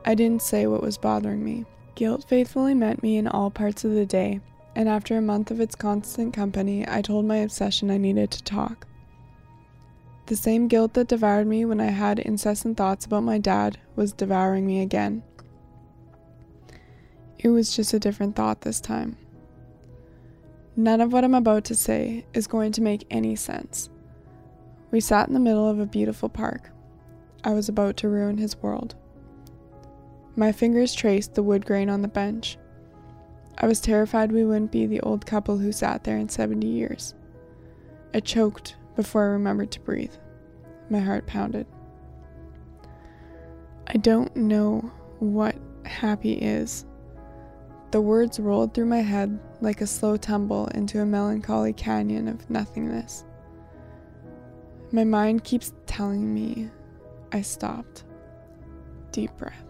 I 0.05 0.15
didn't 0.15 0.41
say 0.41 0.65
what 0.65 0.81
was 0.81 0.97
bothering 0.97 1.43
me. 1.43 1.65
Guilt 1.95 2.25
faithfully 2.27 2.73
met 2.73 3.03
me 3.03 3.17
in 3.17 3.27
all 3.27 3.51
parts 3.51 3.83
of 3.83 3.91
the 3.91 4.05
day, 4.05 4.39
and 4.75 4.87
after 4.87 5.17
a 5.17 5.21
month 5.21 5.51
of 5.51 5.59
its 5.59 5.75
constant 5.75 6.33
company, 6.33 6.87
I 6.87 7.01
told 7.01 7.25
my 7.25 7.37
obsession 7.37 7.91
I 7.91 7.97
needed 7.97 8.31
to 8.31 8.43
talk. 8.43 8.87
The 10.27 10.37
same 10.37 10.69
guilt 10.69 10.93
that 10.93 11.09
devoured 11.09 11.47
me 11.47 11.65
when 11.65 11.81
I 11.81 11.91
had 11.91 12.17
incessant 12.17 12.77
thoughts 12.77 13.05
about 13.05 13.23
my 13.23 13.37
dad 13.37 13.77
was 13.97 14.13
devouring 14.13 14.65
me 14.65 14.81
again. 14.81 15.23
It 17.37 17.49
was 17.49 17.75
just 17.75 17.93
a 17.93 17.99
different 17.99 18.37
thought 18.37 18.61
this 18.61 18.79
time. 18.79 19.17
None 20.75 21.01
of 21.01 21.11
what 21.11 21.23
I'm 21.23 21.35
about 21.35 21.65
to 21.65 21.75
say 21.75 22.25
is 22.33 22.47
going 22.47 22.71
to 22.73 22.81
make 22.81 23.05
any 23.11 23.35
sense. 23.35 23.89
We 24.89 25.01
sat 25.01 25.27
in 25.27 25.33
the 25.33 25.39
middle 25.39 25.67
of 25.67 25.79
a 25.79 25.85
beautiful 25.85 26.29
park. 26.29 26.69
I 27.43 27.51
was 27.51 27.67
about 27.67 27.97
to 27.97 28.09
ruin 28.09 28.37
his 28.37 28.55
world. 28.57 28.95
My 30.35 30.53
fingers 30.53 30.93
traced 30.93 31.33
the 31.33 31.43
wood 31.43 31.65
grain 31.65 31.89
on 31.89 32.01
the 32.01 32.07
bench. 32.07 32.57
I 33.57 33.67
was 33.67 33.81
terrified 33.81 34.31
we 34.31 34.45
wouldn't 34.45 34.71
be 34.71 34.85
the 34.85 35.01
old 35.01 35.25
couple 35.25 35.57
who 35.57 35.73
sat 35.73 36.05
there 36.05 36.17
in 36.17 36.29
70 36.29 36.65
years. 36.65 37.15
I 38.13 38.21
choked 38.21 38.75
before 38.95 39.23
I 39.23 39.31
remembered 39.31 39.71
to 39.71 39.79
breathe. 39.81 40.13
My 40.89 40.99
heart 40.99 41.27
pounded. 41.27 41.67
I 43.87 43.97
don't 43.97 44.33
know 44.37 44.89
what 45.19 45.55
happy 45.85 46.33
is. 46.33 46.85
The 47.91 47.99
words 47.99 48.39
rolled 48.39 48.73
through 48.73 48.85
my 48.85 49.01
head 49.01 49.37
like 49.61 49.81
a 49.81 49.87
slow 49.87 50.17
tumble 50.17 50.67
into 50.67 51.01
a 51.01 51.05
melancholy 51.05 51.71
canyon 51.71 52.27
of 52.27 52.49
nothingness. 52.49 53.23
My 54.91 55.03
mind 55.03 55.43
keeps 55.43 55.71
telling 55.85 56.33
me 56.33 56.69
I 57.31 57.41
stopped. 57.41 58.03
Deep 59.11 59.31
breath. 59.37 59.63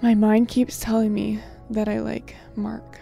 My 0.00 0.14
mind 0.14 0.48
keeps 0.48 0.78
telling 0.78 1.12
me 1.12 1.40
that 1.70 1.88
I 1.88 2.00
like 2.00 2.36
Mark. 2.54 3.00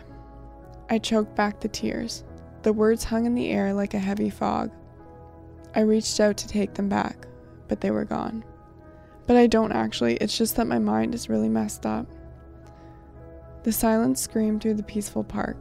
I 0.89 0.99
choked 0.99 1.37
back 1.37 1.61
the 1.61 1.69
tears. 1.69 2.25
The 2.63 2.73
words 2.73 3.05
hung 3.05 3.27
in 3.27 3.35
the 3.35 3.51
air 3.51 3.75
like 3.75 3.95
a 3.95 3.99
heavy 3.99 4.31
fog. 4.31 4.71
I 5.75 5.81
reached 5.81 6.19
out 6.21 6.37
to 6.39 6.49
take 6.49 6.75
them 6.75 6.89
back, 6.89 7.29
but 7.69 7.81
they 7.81 7.91
were 7.91 8.05
gone. 8.05 8.45
But 9.27 9.37
I 9.37 9.47
don't 9.47 9.73
actually, 9.73 10.17
it's 10.17 10.39
just 10.39 10.57
that 10.57 10.67
my 10.67 10.79
mind 10.79 11.15
is 11.15 11.29
really 11.29 11.49
messed 11.49 11.85
up. 11.85 12.07
The 13.66 13.73
silence 13.73 14.20
screamed 14.20 14.62
through 14.62 14.75
the 14.75 14.85
peaceful 14.85 15.25
park. 15.25 15.56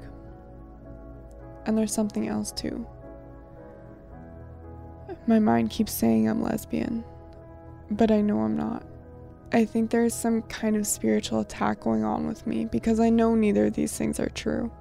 And 1.65 1.75
there's 1.75 1.91
something 1.91 2.27
else 2.27 2.51
too. 2.51 2.85
My 5.25 5.39
mind 5.39 5.71
keeps 5.71 5.91
saying 5.91 6.29
I'm 6.29 6.43
lesbian, 6.43 7.03
but 7.89 8.12
I 8.12 8.21
know 8.21 8.41
I'm 8.41 8.55
not. 8.55 8.85
I 9.53 9.65
think 9.65 9.89
there's 9.89 10.13
some 10.13 10.43
kind 10.43 10.75
of 10.75 10.85
spiritual 10.85 11.39
attack 11.39 11.79
going 11.79 12.03
on 12.03 12.27
with 12.27 12.45
me 12.45 12.65
because 12.65 13.00
I 13.00 13.09
know 13.09 13.33
neither 13.33 13.65
of 13.65 13.74
these 13.74 13.97
things 13.97 14.19
are 14.19 14.29
true. 14.29 14.71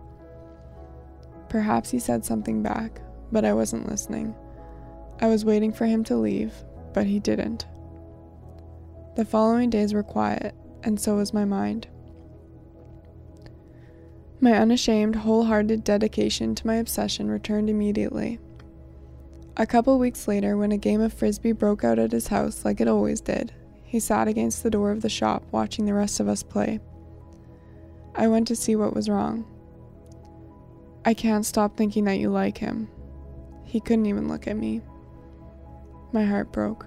Perhaps 1.48 1.90
he 1.90 1.98
said 1.98 2.26
something 2.26 2.62
back, 2.62 3.00
but 3.32 3.46
I 3.46 3.54
wasn't 3.54 3.88
listening. 3.88 4.34
I 5.22 5.28
was 5.28 5.46
waiting 5.46 5.72
for 5.72 5.86
him 5.86 6.04
to 6.04 6.16
leave, 6.16 6.52
but 6.92 7.06
he 7.06 7.20
didn't. 7.20 7.64
The 9.16 9.24
following 9.24 9.70
days 9.70 9.94
were 9.94 10.02
quiet, 10.02 10.54
and 10.82 11.00
so 11.00 11.16
was 11.16 11.32
my 11.32 11.46
mind. 11.46 11.88
My 14.44 14.58
unashamed, 14.58 15.16
wholehearted 15.16 15.84
dedication 15.84 16.54
to 16.54 16.66
my 16.66 16.74
obsession 16.74 17.30
returned 17.30 17.70
immediately. 17.70 18.38
A 19.56 19.64
couple 19.64 19.98
weeks 19.98 20.28
later, 20.28 20.58
when 20.58 20.70
a 20.70 20.76
game 20.76 21.00
of 21.00 21.14
frisbee 21.14 21.52
broke 21.52 21.82
out 21.82 21.98
at 21.98 22.12
his 22.12 22.26
house 22.26 22.62
like 22.62 22.78
it 22.82 22.86
always 22.86 23.22
did, 23.22 23.54
he 23.84 23.98
sat 23.98 24.28
against 24.28 24.62
the 24.62 24.68
door 24.68 24.90
of 24.90 25.00
the 25.00 25.08
shop 25.08 25.44
watching 25.50 25.86
the 25.86 25.94
rest 25.94 26.20
of 26.20 26.28
us 26.28 26.42
play. 26.42 26.78
I 28.14 28.28
went 28.28 28.46
to 28.48 28.54
see 28.54 28.76
what 28.76 28.92
was 28.92 29.08
wrong. 29.08 29.46
I 31.06 31.14
can't 31.14 31.46
stop 31.46 31.78
thinking 31.78 32.04
that 32.04 32.18
you 32.18 32.28
like 32.28 32.58
him. 32.58 32.90
He 33.64 33.80
couldn't 33.80 34.04
even 34.04 34.28
look 34.28 34.46
at 34.46 34.58
me. 34.58 34.82
My 36.12 36.26
heart 36.26 36.52
broke. 36.52 36.84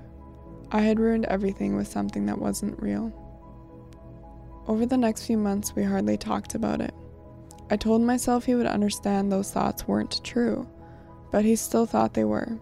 I 0.71 0.81
had 0.81 0.99
ruined 0.99 1.25
everything 1.25 1.75
with 1.75 1.87
something 1.87 2.27
that 2.27 2.37
wasn't 2.37 2.79
real. 2.79 3.11
Over 4.67 4.85
the 4.85 4.95
next 4.95 5.25
few 5.25 5.39
months, 5.39 5.75
we 5.75 5.81
hardly 5.81 6.17
talked 6.17 6.53
about 6.53 6.81
it. 6.81 6.93
I 7.69 7.75
told 7.75 8.01
myself 8.01 8.45
he 8.45 8.55
would 8.55 8.65
understand 8.65 9.31
those 9.31 9.51
thoughts 9.51 9.87
weren't 9.87 10.23
true, 10.23 10.67
but 11.31 11.43
he 11.43 11.55
still 11.55 11.85
thought 11.85 12.13
they 12.13 12.23
were, 12.23 12.57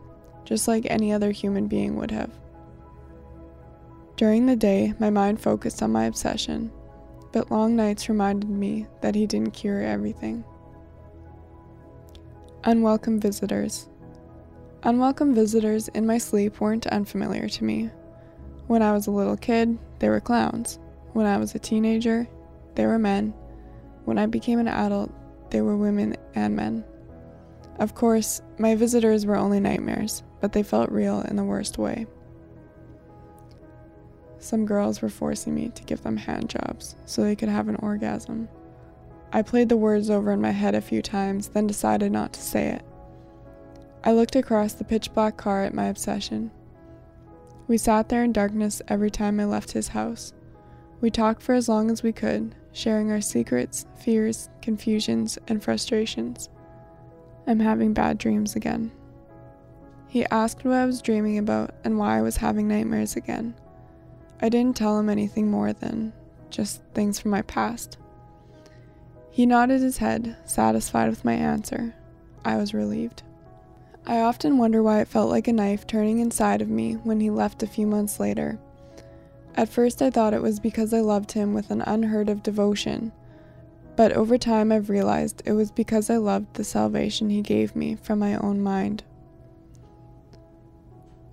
just 0.45 0.67
like 0.67 0.87
any 0.89 1.13
other 1.13 1.31
human 1.31 1.67
being 1.67 1.95
would 1.97 2.11
have. 2.11 2.31
During 4.15 4.45
the 4.45 4.55
day, 4.55 4.93
my 4.99 5.09
mind 5.09 5.39
focused 5.41 5.83
on 5.83 5.91
my 5.91 6.05
obsession, 6.05 6.71
but 7.31 7.51
long 7.51 7.75
nights 7.75 8.09
reminded 8.09 8.49
me 8.49 8.87
that 9.01 9.13
he 9.13 9.27
didn't 9.27 9.51
cure 9.51 9.81
everything. 9.81 10.43
Unwelcome 12.63 13.19
visitors. 13.19 13.89
Unwelcome 14.83 15.35
visitors 15.35 15.87
in 15.89 16.07
my 16.07 16.17
sleep 16.17 16.59
weren't 16.59 16.87
unfamiliar 16.87 17.47
to 17.49 17.63
me. 17.63 17.91
When 18.67 18.81
I 18.81 18.93
was 18.93 19.05
a 19.05 19.11
little 19.11 19.37
kid, 19.37 19.77
they 19.99 20.09
were 20.09 20.19
clowns. 20.19 20.79
When 21.13 21.27
I 21.27 21.37
was 21.37 21.53
a 21.53 21.59
teenager, 21.59 22.27
they 22.73 22.85
were 22.87 22.97
men. 22.97 23.33
When 24.05 24.17
I 24.17 24.25
became 24.25 24.59
an 24.59 24.67
adult, 24.67 25.11
they 25.51 25.61
were 25.61 25.77
women 25.77 26.15
and 26.33 26.55
men. 26.55 26.83
Of 27.79 27.93
course, 27.93 28.41
my 28.57 28.75
visitors 28.75 29.25
were 29.25 29.35
only 29.35 29.59
nightmares, 29.59 30.23
but 30.39 30.53
they 30.53 30.63
felt 30.63 30.91
real 30.91 31.21
in 31.21 31.35
the 31.35 31.43
worst 31.43 31.77
way. 31.77 32.07
some 34.45 34.65
girls 34.65 35.01
were 35.01 35.09
forcing 35.09 35.55
me 35.55 35.69
to 35.69 35.83
give 35.83 36.03
them 36.03 36.17
hand 36.17 36.49
jobs 36.49 36.95
so 37.05 37.23
they 37.23 37.35
could 37.35 37.49
have 37.49 37.67
an 37.67 37.75
orgasm. 37.77 38.47
I 39.33 39.41
played 39.41 39.69
the 39.69 39.77
words 39.77 40.09
over 40.09 40.31
in 40.31 40.39
my 40.39 40.51
head 40.51 40.75
a 40.75 40.81
few 40.81 41.01
times, 41.01 41.49
then 41.49 41.67
decided 41.67 42.11
not 42.11 42.31
to 42.33 42.41
say 42.41 42.67
it. 42.67 42.85
I 44.03 44.11
looked 44.11 44.35
across 44.35 44.73
the 44.73 44.83
pitch 44.83 45.11
black 45.13 45.35
car 45.35 45.63
at 45.63 45.73
my 45.73 45.85
obsession. 45.85 46.51
We 47.67 47.79
sat 47.79 48.07
there 48.07 48.23
in 48.23 48.31
darkness 48.31 48.81
every 48.87 49.09
time 49.09 49.39
I 49.39 49.45
left 49.45 49.71
his 49.71 49.89
house. 49.89 50.31
We 51.01 51.11
talked 51.11 51.41
for 51.41 51.53
as 51.53 51.69
long 51.69 51.91
as 51.91 52.03
we 52.03 52.11
could, 52.11 52.55
sharing 52.71 53.11
our 53.11 53.21
secrets, 53.21 53.85
fears, 53.95 54.49
confusions, 54.61 55.37
and 55.47 55.63
frustrations. 55.63 56.49
I'm 57.47 57.59
having 57.59 57.93
bad 57.93 58.17
dreams 58.17 58.55
again. 58.55 58.91
He 60.07 60.25
asked 60.27 60.63
what 60.63 60.75
I 60.75 60.85
was 60.85 61.01
dreaming 61.01 61.37
about 61.37 61.75
and 61.83 61.97
why 61.97 62.17
I 62.17 62.21
was 62.21 62.37
having 62.37 62.67
nightmares 62.67 63.15
again. 63.15 63.53
I 64.41 64.49
didn't 64.49 64.77
tell 64.77 64.97
him 64.97 65.09
anything 65.09 65.51
more 65.51 65.73
than 65.73 66.13
just 66.49 66.81
things 66.93 67.19
from 67.19 67.31
my 67.31 67.41
past. 67.43 67.97
He 69.29 69.45
nodded 69.45 69.81
his 69.81 69.97
head, 69.97 70.37
satisfied 70.45 71.09
with 71.09 71.25
my 71.25 71.33
answer. 71.33 71.93
I 72.45 72.55
was 72.57 72.73
relieved. 72.73 73.23
I 74.07 74.19
often 74.19 74.57
wonder 74.57 74.81
why 74.81 75.01
it 75.01 75.07
felt 75.07 75.29
like 75.29 75.47
a 75.47 75.53
knife 75.53 75.85
turning 75.85 76.19
inside 76.19 76.61
of 76.61 76.69
me 76.69 76.93
when 76.93 77.19
he 77.19 77.29
left 77.29 77.63
a 77.63 77.67
few 77.67 77.85
months 77.85 78.19
later. 78.19 78.59
At 79.55 79.69
first, 79.69 80.01
I 80.01 80.09
thought 80.09 80.33
it 80.33 80.41
was 80.41 80.59
because 80.59 80.93
I 80.93 80.99
loved 80.99 81.31
him 81.31 81.53
with 81.53 81.71
an 81.71 81.81
unheard 81.81 82.29
of 82.29 82.43
devotion, 82.43 83.13
but 83.95 84.11
over 84.11 84.37
time, 84.37 84.71
I've 84.71 84.89
realized 84.89 85.41
it 85.45 85.53
was 85.53 85.71
because 85.71 86.09
I 86.09 86.17
loved 86.17 86.55
the 86.55 86.65
salvation 86.65 87.29
he 87.29 87.41
gave 87.41 87.75
me 87.75 87.95
from 87.95 88.19
my 88.19 88.35
own 88.35 88.61
mind. 88.61 89.03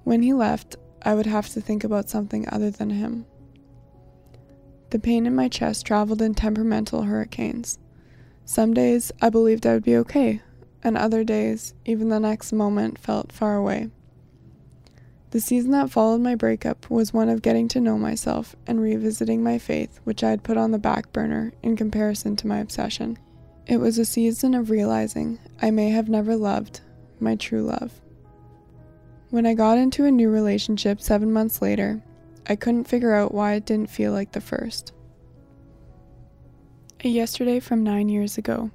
When 0.05 0.23
he 0.23 0.33
left, 0.33 0.77
I 1.03 1.15
would 1.15 1.27
have 1.27 1.49
to 1.51 1.61
think 1.61 1.83
about 1.83 2.09
something 2.09 2.49
other 2.49 2.71
than 2.71 2.91
him. 2.91 3.27
The 4.91 5.01
pain 5.01 5.27
in 5.27 5.35
my 5.35 5.49
chest 5.49 5.85
traveled 5.85 6.23
in 6.23 6.35
temperamental 6.35 7.03
hurricanes. 7.03 7.79
Some 8.45 8.73
days 8.73 9.11
I 9.21 9.31
believed 9.31 9.67
I 9.67 9.75
would 9.75 9.85
be 9.85 9.97
okay, 9.97 10.43
and 10.85 10.97
other 10.97 11.25
days, 11.25 11.75
even 11.85 12.09
the 12.09 12.21
next 12.21 12.53
moment, 12.53 12.99
felt 12.99 13.33
far 13.33 13.57
away. 13.57 13.91
The 15.33 15.41
season 15.41 15.71
that 15.71 15.91
followed 15.91 16.21
my 16.21 16.35
breakup 16.35 16.91
was 16.91 17.15
one 17.15 17.31
of 17.31 17.41
getting 17.41 17.67
to 17.69 17.81
know 17.81 17.97
myself 17.97 18.55
and 18.67 18.79
revisiting 18.79 19.43
my 19.43 19.57
faith, 19.57 19.99
which 20.05 20.23
I 20.23 20.29
had 20.29 20.43
put 20.43 20.59
on 20.59 20.73
the 20.73 20.79
back 20.79 21.11
burner 21.11 21.55
in 21.63 21.75
comparison 21.75 22.37
to 22.37 22.47
my 22.47 22.59
obsession. 22.59 23.19
It 23.67 23.79
was 23.79 23.97
a 23.97 24.05
season 24.05 24.53
of 24.55 24.69
realizing 24.69 25.39
I 25.63 25.71
may 25.71 25.89
have 25.89 26.11
never 26.11 26.37
loved 26.37 26.83
my 27.19 27.35
true 27.37 27.63
love. 27.63 27.99
When 29.31 29.47
I 29.47 29.55
got 29.55 29.79
into 29.79 30.05
a 30.05 30.11
new 30.11 30.29
relationship 30.29 31.01
seven 31.01 31.33
months 31.33 31.63
later, 31.63 32.03
I 32.47 32.55
couldn't 32.55 32.85
figure 32.85 33.15
out 33.15 33.33
why 33.33 33.55
it 33.55 33.65
didn't 33.65 33.89
feel 33.89 34.13
like 34.13 34.33
the 34.33 34.41
first. 34.43 34.93
A 37.05 37.09
yesterday 37.09 37.59
from 37.59 37.83
nine 37.83 38.11
years 38.11 38.37
ago. 38.37 38.71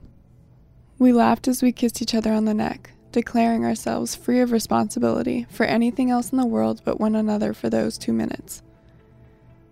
We 0.97 1.13
laughed 1.13 1.47
as 1.47 1.61
we 1.61 1.71
kissed 1.71 2.01
each 2.01 2.15
other 2.15 2.33
on 2.33 2.45
the 2.45 2.55
neck, 2.55 2.93
declaring 3.11 3.65
ourselves 3.65 4.15
free 4.15 4.39
of 4.39 4.51
responsibility 4.51 5.45
for 5.49 5.65
anything 5.65 6.11
else 6.11 6.31
in 6.31 6.37
the 6.37 6.45
world 6.45 6.81
but 6.83 6.99
one 6.99 7.15
another 7.15 7.53
for 7.53 7.69
those 7.69 7.97
two 7.97 8.13
minutes. 8.13 8.61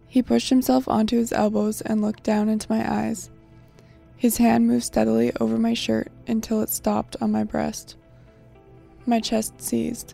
He 0.08 0.22
pushed 0.22 0.50
himself 0.50 0.88
onto 0.88 1.18
his 1.18 1.34
elbows 1.34 1.82
and 1.82 2.02
looked 2.02 2.24
down 2.24 2.48
into 2.48 2.72
my 2.72 2.90
eyes. 2.90 3.30
His 4.16 4.38
hand 4.38 4.66
moved 4.66 4.86
steadily 4.86 5.34
over 5.40 5.58
my 5.58 5.74
shirt 5.74 6.10
until 6.28 6.62
it 6.62 6.70
stopped 6.70 7.18
on 7.20 7.32
my 7.32 7.44
breast. 7.44 7.98
My 9.06 9.20
chest 9.20 9.62
seized. 9.62 10.14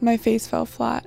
My 0.00 0.16
face 0.16 0.48
fell 0.48 0.64
flat. 0.64 1.06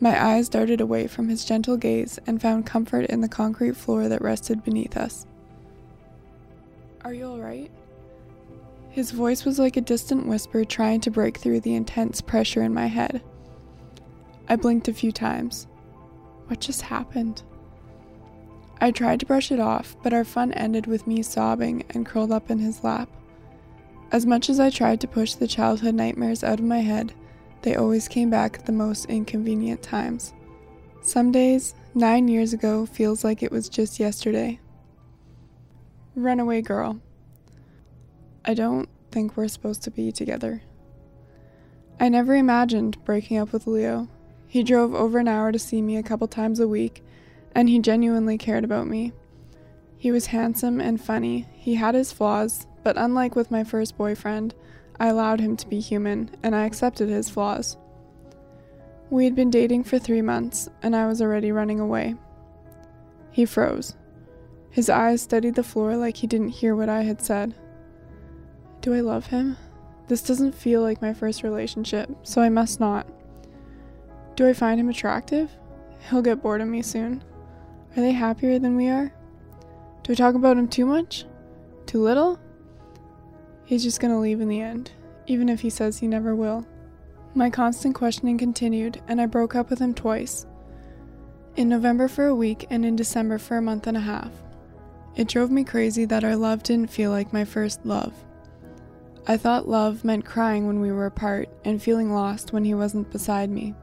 My 0.00 0.20
eyes 0.20 0.48
darted 0.48 0.80
away 0.80 1.06
from 1.06 1.28
his 1.28 1.44
gentle 1.44 1.76
gaze 1.76 2.18
and 2.26 2.42
found 2.42 2.66
comfort 2.66 3.06
in 3.06 3.20
the 3.20 3.28
concrete 3.28 3.76
floor 3.76 4.08
that 4.08 4.20
rested 4.20 4.64
beneath 4.64 4.96
us. 4.96 5.26
Are 7.04 7.14
you 7.14 7.26
alright? 7.26 7.70
His 8.98 9.12
voice 9.12 9.44
was 9.44 9.60
like 9.60 9.76
a 9.76 9.80
distant 9.80 10.26
whisper 10.26 10.64
trying 10.64 11.00
to 11.02 11.10
break 11.12 11.36
through 11.36 11.60
the 11.60 11.76
intense 11.76 12.20
pressure 12.20 12.64
in 12.64 12.74
my 12.74 12.88
head. 12.88 13.22
I 14.48 14.56
blinked 14.56 14.88
a 14.88 14.92
few 14.92 15.12
times. 15.12 15.68
What 16.48 16.58
just 16.58 16.82
happened? 16.82 17.44
I 18.80 18.90
tried 18.90 19.20
to 19.20 19.26
brush 19.26 19.52
it 19.52 19.60
off, 19.60 19.94
but 20.02 20.12
our 20.12 20.24
fun 20.24 20.52
ended 20.52 20.88
with 20.88 21.06
me 21.06 21.22
sobbing 21.22 21.84
and 21.90 22.04
curled 22.04 22.32
up 22.32 22.50
in 22.50 22.58
his 22.58 22.82
lap. 22.82 23.08
As 24.10 24.26
much 24.26 24.50
as 24.50 24.58
I 24.58 24.68
tried 24.68 25.00
to 25.02 25.06
push 25.06 25.34
the 25.34 25.46
childhood 25.46 25.94
nightmares 25.94 26.42
out 26.42 26.58
of 26.58 26.66
my 26.66 26.80
head, 26.80 27.14
they 27.62 27.76
always 27.76 28.08
came 28.08 28.30
back 28.30 28.58
at 28.58 28.66
the 28.66 28.72
most 28.72 29.04
inconvenient 29.04 29.80
times. 29.80 30.34
Some 31.02 31.30
days, 31.30 31.76
nine 31.94 32.26
years 32.26 32.52
ago, 32.52 32.84
feels 32.84 33.22
like 33.22 33.44
it 33.44 33.52
was 33.52 33.68
just 33.68 34.00
yesterday. 34.00 34.58
Runaway 36.16 36.62
girl. 36.62 37.00
I 38.48 38.54
don't 38.54 38.88
think 39.10 39.36
we're 39.36 39.46
supposed 39.46 39.82
to 39.82 39.90
be 39.90 40.10
together. 40.10 40.62
I 42.00 42.08
never 42.08 42.34
imagined 42.34 43.04
breaking 43.04 43.36
up 43.36 43.52
with 43.52 43.66
Leo. 43.66 44.08
He 44.46 44.62
drove 44.62 44.94
over 44.94 45.18
an 45.18 45.28
hour 45.28 45.52
to 45.52 45.58
see 45.58 45.82
me 45.82 45.98
a 45.98 46.02
couple 46.02 46.26
times 46.28 46.58
a 46.58 46.66
week, 46.66 47.04
and 47.54 47.68
he 47.68 47.78
genuinely 47.78 48.38
cared 48.38 48.64
about 48.64 48.86
me. 48.86 49.12
He 49.98 50.10
was 50.10 50.26
handsome 50.26 50.80
and 50.80 50.98
funny. 50.98 51.46
He 51.52 51.74
had 51.74 51.94
his 51.94 52.10
flaws, 52.10 52.66
but 52.82 52.96
unlike 52.96 53.36
with 53.36 53.50
my 53.50 53.64
first 53.64 53.98
boyfriend, 53.98 54.54
I 54.98 55.08
allowed 55.08 55.40
him 55.40 55.54
to 55.58 55.68
be 55.68 55.78
human, 55.78 56.30
and 56.42 56.56
I 56.56 56.64
accepted 56.64 57.10
his 57.10 57.28
flaws. 57.28 57.76
We 59.10 59.24
had 59.24 59.34
been 59.34 59.50
dating 59.50 59.84
for 59.84 59.98
three 59.98 60.22
months, 60.22 60.70
and 60.82 60.96
I 60.96 61.06
was 61.06 61.20
already 61.20 61.52
running 61.52 61.80
away. 61.80 62.14
He 63.30 63.44
froze. 63.44 63.94
His 64.70 64.88
eyes 64.88 65.20
studied 65.20 65.54
the 65.54 65.62
floor 65.62 65.96
like 65.96 66.16
he 66.16 66.26
didn't 66.26 66.48
hear 66.48 66.74
what 66.74 66.88
I 66.88 67.02
had 67.02 67.20
said. 67.20 67.54
Do 68.88 68.94
I 68.94 69.00
love 69.00 69.26
him? 69.26 69.58
This 70.06 70.22
doesn't 70.22 70.54
feel 70.54 70.80
like 70.80 71.02
my 71.02 71.12
first 71.12 71.42
relationship, 71.42 72.08
so 72.22 72.40
I 72.40 72.48
must 72.48 72.80
not. 72.80 73.06
Do 74.34 74.48
I 74.48 74.54
find 74.54 74.80
him 74.80 74.88
attractive? 74.88 75.50
He'll 76.08 76.22
get 76.22 76.40
bored 76.40 76.62
of 76.62 76.68
me 76.68 76.80
soon. 76.80 77.22
Are 77.94 78.00
they 78.00 78.12
happier 78.12 78.58
than 78.58 78.76
we 78.76 78.88
are? 78.88 79.12
Do 80.02 80.12
I 80.14 80.16
talk 80.16 80.34
about 80.34 80.56
him 80.56 80.68
too 80.68 80.86
much? 80.86 81.26
Too 81.84 82.02
little? 82.02 82.40
He's 83.66 83.82
just 83.82 84.00
gonna 84.00 84.18
leave 84.18 84.40
in 84.40 84.48
the 84.48 84.62
end, 84.62 84.90
even 85.26 85.50
if 85.50 85.60
he 85.60 85.68
says 85.68 85.98
he 85.98 86.06
never 86.06 86.34
will. 86.34 86.66
My 87.34 87.50
constant 87.50 87.94
questioning 87.94 88.38
continued, 88.38 89.02
and 89.06 89.20
I 89.20 89.26
broke 89.26 89.54
up 89.54 89.68
with 89.68 89.80
him 89.80 89.92
twice. 89.92 90.46
In 91.56 91.68
November 91.68 92.08
for 92.08 92.26
a 92.26 92.34
week, 92.34 92.66
and 92.70 92.86
in 92.86 92.96
December 92.96 93.36
for 93.36 93.58
a 93.58 93.62
month 93.62 93.86
and 93.86 93.98
a 93.98 94.00
half. 94.00 94.30
It 95.14 95.28
drove 95.28 95.50
me 95.50 95.62
crazy 95.62 96.06
that 96.06 96.24
our 96.24 96.36
love 96.36 96.62
didn't 96.62 96.90
feel 96.90 97.10
like 97.10 97.34
my 97.34 97.44
first 97.44 97.84
love. 97.84 98.14
I 99.30 99.36
thought 99.36 99.68
love 99.68 100.06
meant 100.06 100.24
crying 100.24 100.66
when 100.66 100.80
we 100.80 100.90
were 100.90 101.04
apart 101.04 101.50
and 101.62 101.82
feeling 101.82 102.14
lost 102.14 102.54
when 102.54 102.64
he 102.64 102.72
wasn't 102.72 103.10
beside 103.10 103.50
me. 103.50 103.74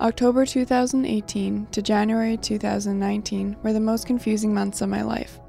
October 0.00 0.46
2018 0.46 1.66
to 1.72 1.82
January 1.82 2.36
2019 2.36 3.56
were 3.64 3.72
the 3.72 3.80
most 3.80 4.06
confusing 4.06 4.54
months 4.54 4.80
of 4.80 4.88
my 4.88 5.02
life. 5.02 5.40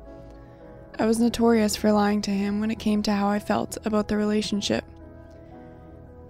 I 0.98 1.06
was 1.06 1.20
notorious 1.20 1.76
for 1.76 1.92
lying 1.92 2.24
to 2.24 2.32
him 2.32 2.60
when 2.60 2.72
it 2.72 2.80
came 2.80 3.04
to 3.04 3.14
how 3.14 3.30
I 3.30 3.38
felt 3.38 3.78
about 3.86 4.08
the 4.08 4.18
relationship. 4.18 4.84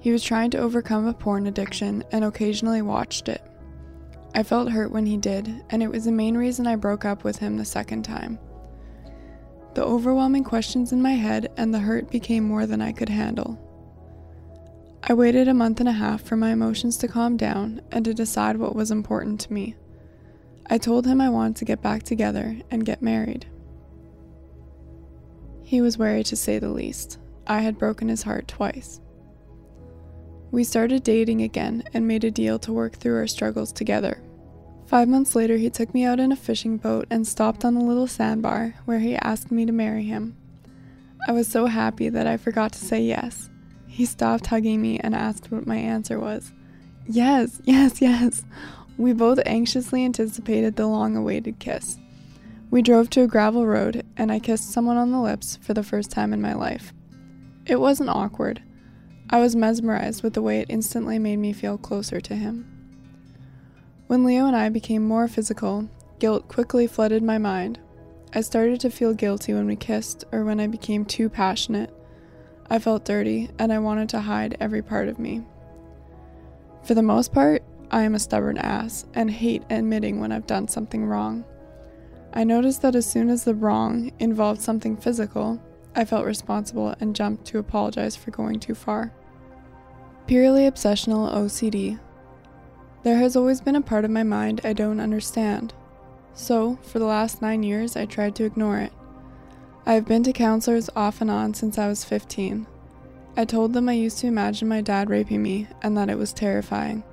He 0.01 0.11
was 0.11 0.21
trying 0.21 0.51
to 0.51 0.57
overcome 0.57 1.07
a 1.07 1.13
porn 1.13 1.47
addiction 1.47 2.03
and 2.11 2.25
occasionally 2.25 2.81
watched 2.81 3.29
it. 3.29 3.41
I 4.35 4.43
felt 4.43 4.69
hurt 4.69 4.91
when 4.91 5.05
he 5.05 5.15
did, 5.15 5.63
and 5.69 5.81
it 5.81 5.89
was 5.89 6.03
the 6.03 6.11
main 6.11 6.35
reason 6.35 6.67
I 6.67 6.75
broke 6.75 7.05
up 7.05 7.23
with 7.23 7.37
him 7.37 7.55
the 7.55 7.63
second 7.63 8.03
time. 8.03 8.37
The 9.73 9.83
overwhelming 9.83 10.43
questions 10.43 10.91
in 10.91 11.01
my 11.01 11.13
head 11.13 11.51
and 11.57 11.73
the 11.73 11.79
hurt 11.79 12.11
became 12.11 12.43
more 12.43 12.65
than 12.67 12.81
I 12.81 12.91
could 12.91 13.09
handle. 13.09 13.59
I 15.01 15.13
waited 15.13 15.47
a 15.47 15.53
month 15.53 15.79
and 15.79 15.89
a 15.89 15.93
half 15.93 16.21
for 16.21 16.37
my 16.37 16.51
emotions 16.51 16.95
to 16.97 17.07
calm 17.07 17.37
down 17.37 17.81
and 17.91 18.05
to 18.05 18.13
decide 18.13 18.57
what 18.57 18.75
was 18.75 18.91
important 18.91 19.39
to 19.41 19.53
me. 19.53 19.75
I 20.69 20.77
told 20.77 21.05
him 21.05 21.19
I 21.19 21.29
wanted 21.29 21.57
to 21.57 21.65
get 21.65 21.81
back 21.81 22.03
together 22.03 22.55
and 22.71 22.85
get 22.85 23.01
married. 23.01 23.47
He 25.63 25.81
was 25.81 25.97
wary 25.97 26.23
to 26.23 26.35
say 26.35 26.59
the 26.59 26.69
least. 26.69 27.17
I 27.47 27.61
had 27.61 27.79
broken 27.79 28.07
his 28.07 28.23
heart 28.23 28.47
twice. 28.47 29.01
We 30.51 30.63
started 30.63 31.03
dating 31.03 31.41
again 31.41 31.83
and 31.93 32.07
made 32.07 32.23
a 32.23 32.31
deal 32.31 32.59
to 32.59 32.71
work 32.71 32.95
through 32.97 33.17
our 33.17 33.27
struggles 33.27 33.73
together. 33.73 34.21
Five 34.85 35.07
months 35.07 35.35
later, 35.35 35.57
he 35.57 35.69
took 35.69 35.93
me 35.93 36.03
out 36.03 36.19
in 36.19 36.31
a 36.31 36.35
fishing 36.35 36.77
boat 36.77 37.07
and 37.09 37.25
stopped 37.27 37.65
on 37.65 37.75
a 37.75 37.83
little 37.83 38.07
sandbar 38.07 38.75
where 38.85 38.99
he 38.99 39.15
asked 39.15 39.51
me 39.51 39.65
to 39.65 39.71
marry 39.71 40.03
him. 40.03 40.37
I 41.27 41.31
was 41.31 41.47
so 41.47 41.67
happy 41.67 42.09
that 42.09 42.27
I 42.27 42.37
forgot 42.37 42.73
to 42.73 42.85
say 42.85 43.01
yes. 43.01 43.49
He 43.87 44.05
stopped 44.05 44.47
hugging 44.47 44.81
me 44.81 44.99
and 44.99 45.15
asked 45.15 45.51
what 45.51 45.65
my 45.65 45.77
answer 45.77 46.19
was. 46.19 46.51
Yes, 47.07 47.61
yes, 47.63 48.01
yes. 48.01 48.43
We 48.97 49.13
both 49.13 49.39
anxiously 49.45 50.03
anticipated 50.03 50.75
the 50.75 50.87
long 50.87 51.15
awaited 51.15 51.59
kiss. 51.59 51.97
We 52.69 52.81
drove 52.81 53.09
to 53.11 53.21
a 53.21 53.27
gravel 53.27 53.65
road, 53.65 54.05
and 54.17 54.31
I 54.31 54.39
kissed 54.39 54.71
someone 54.71 54.97
on 54.97 55.11
the 55.11 55.21
lips 55.21 55.59
for 55.61 55.73
the 55.73 55.83
first 55.83 56.11
time 56.11 56.33
in 56.33 56.41
my 56.41 56.53
life. 56.53 56.91
It 57.65 57.79
wasn't 57.79 58.09
awkward. 58.09 58.61
I 59.29 59.39
was 59.39 59.55
mesmerized 59.55 60.23
with 60.23 60.33
the 60.33 60.41
way 60.41 60.59
it 60.59 60.69
instantly 60.69 61.19
made 61.19 61.37
me 61.37 61.53
feel 61.53 61.77
closer 61.77 62.19
to 62.19 62.35
him. 62.35 62.72
When 64.13 64.25
Leo 64.25 64.45
and 64.45 64.55
I 64.55 64.69
became 64.69 65.07
more 65.07 65.27
physical, 65.27 65.89
guilt 66.19 66.47
quickly 66.47 66.85
flooded 66.85 67.23
my 67.23 67.39
mind. 67.39 67.79
I 68.31 68.41
started 68.41 68.79
to 68.81 68.91
feel 68.91 69.15
guilty 69.15 69.55
when 69.55 69.65
we 69.65 69.75
kissed 69.75 70.23
or 70.31 70.45
when 70.45 70.59
I 70.59 70.67
became 70.67 71.03
too 71.03 71.29
passionate. 71.29 71.91
I 72.69 72.77
felt 72.77 73.05
dirty 73.05 73.49
and 73.57 73.73
I 73.73 73.79
wanted 73.79 74.09
to 74.09 74.19
hide 74.19 74.55
every 74.59 74.83
part 74.83 75.07
of 75.07 75.17
me. 75.17 75.41
For 76.83 76.93
the 76.93 77.01
most 77.01 77.33
part, 77.33 77.63
I 77.89 78.03
am 78.03 78.13
a 78.13 78.19
stubborn 78.19 78.59
ass 78.59 79.07
and 79.15 79.31
hate 79.31 79.63
admitting 79.71 80.19
when 80.19 80.31
I've 80.31 80.45
done 80.45 80.67
something 80.67 81.05
wrong. 81.05 81.43
I 82.35 82.43
noticed 82.43 82.83
that 82.83 82.93
as 82.93 83.09
soon 83.09 83.31
as 83.31 83.43
the 83.43 83.55
wrong 83.55 84.11
involved 84.19 84.61
something 84.61 84.95
physical, 84.95 85.59
I 85.95 86.05
felt 86.05 86.27
responsible 86.27 86.93
and 86.99 87.15
jumped 87.15 87.45
to 87.45 87.57
apologize 87.57 88.15
for 88.15 88.29
going 88.29 88.59
too 88.59 88.75
far. 88.75 89.11
Purely 90.27 90.69
obsessional 90.69 91.33
OCD. 91.33 91.99
There 93.03 93.17
has 93.17 93.35
always 93.35 93.59
been 93.59 93.75
a 93.75 93.81
part 93.81 94.05
of 94.05 94.11
my 94.11 94.23
mind 94.23 94.61
I 94.63 94.71
don't 94.71 95.01
understand. 95.01 95.73
So, 96.33 96.77
for 96.83 96.99
the 96.99 97.05
last 97.05 97.41
nine 97.41 97.61
years, 97.61 97.97
I 97.97 98.05
tried 98.05 98.33
to 98.35 98.45
ignore 98.45 98.77
it. 98.77 98.93
I 99.85 99.93
have 99.93 100.05
been 100.05 100.23
to 100.23 100.31
counselors 100.31 100.89
off 100.95 101.19
and 101.19 101.29
on 101.29 101.53
since 101.53 101.77
I 101.77 101.89
was 101.89 102.05
15. 102.05 102.65
I 103.35 103.43
told 103.43 103.73
them 103.73 103.89
I 103.89 103.93
used 103.93 104.19
to 104.19 104.27
imagine 104.27 104.69
my 104.69 104.79
dad 104.79 105.09
raping 105.09 105.43
me 105.43 105.67
and 105.81 105.97
that 105.97 106.09
it 106.09 106.17
was 106.17 106.31
terrifying. 106.31 107.03